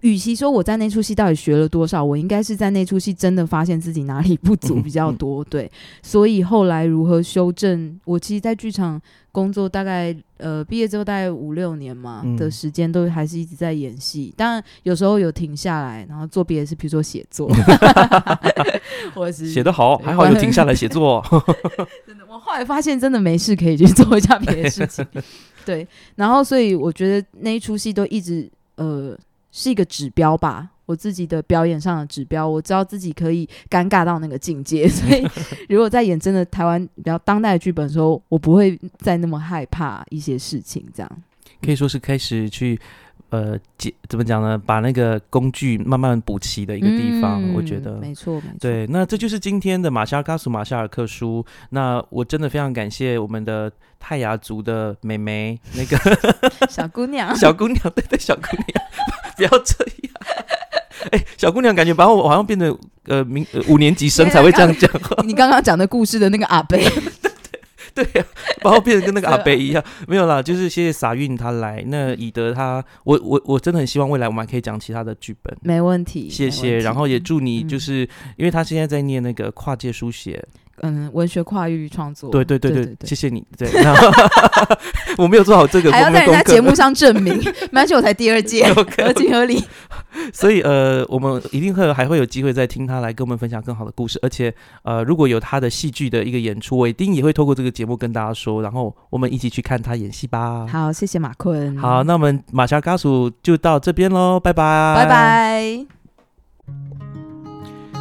[0.00, 5.44] 与其说我在那出戏到底学了多少，我应该是在那出戏真的发现自己哪里不足比较多。
[5.44, 5.70] 对，
[6.02, 9.00] 所以后来如何修正，我其实，在剧场
[9.32, 14.34] 工作大概呃毕业之后大概五六年嘛的时间，都还是一直在演戏。
[14.36, 17.50] 当然有时候有停下来，然后做别的事，比如说写作。
[19.14, 21.24] 我是写得好，还好有停下来写作。
[22.06, 25.06] 真的，我后来发现真的没事可以去做一下别的事情。
[25.64, 25.86] 对，
[26.16, 29.16] 然后所以我觉得那一出戏都一直呃。
[29.52, 35.26] 是一个指标吧，我自己的表演上的指标，我知道自己可以尴尬到那个境界， 所以
[35.68, 40.84] 如果在演真的台湾比较当代的剧本的时候，我不会再那么害怕一些事情。
[40.94, 41.22] 这样
[41.62, 42.78] 可以说是开始去
[43.30, 43.56] 呃，
[44.08, 44.58] 怎么讲呢？
[44.58, 48.58] 把那个工具慢慢补齐的一个地方，我觉得没错，没错。
[48.58, 51.44] 对，那这就是今天的马夏尔卡苏马夏尔克书。
[51.68, 53.70] 那我真的非常感谢我们的
[54.00, 58.66] 泰雅族的美眉，那个小姑娘， 小姑娘，对对，小姑娘。
[59.40, 60.14] 不要这样！
[61.12, 62.76] 哎，小姑娘，感觉把我好像变得
[63.06, 65.22] 呃，明五年级生才会这样讲话。
[65.24, 66.84] 你刚刚讲的故事的那个阿贝，
[67.94, 68.22] 对对，
[68.60, 69.82] 把我变得跟那个阿贝一样。
[70.06, 71.82] 没有啦，就是谢谢傻运他来。
[71.86, 75.56] 那以德他，我我我真的很希望未来我们还可以讲其他的剧本。
[75.62, 76.80] 没问题，谢谢。
[76.80, 78.00] 然后也祝你，就是
[78.36, 80.46] 因为他现在在念那个跨界书写。
[80.82, 83.44] 嗯，文学跨域创作，对对对对，谢谢你。
[83.56, 83.68] 对，
[85.18, 87.40] 我没有做好这个，还要在人家节目上证明，
[87.72, 89.62] 而且我才第二届， 合情合理。
[90.32, 94.52] 所以呃，我们一定会还会有机会再听他来跟我们分享更好的故事，而且
[94.82, 100.66] 呃，如果有他的戏剧的一个演出，我一定也会透过这个节目跟大家说，然后我们一起去看他演戏吧。
[100.66, 101.76] 好，谢谢马坤。
[101.78, 105.86] 好，那我们马夏嘎叔就到这边喽，拜拜，拜拜。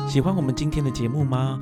[0.08, 1.62] 喜欢我们今天的节目吗？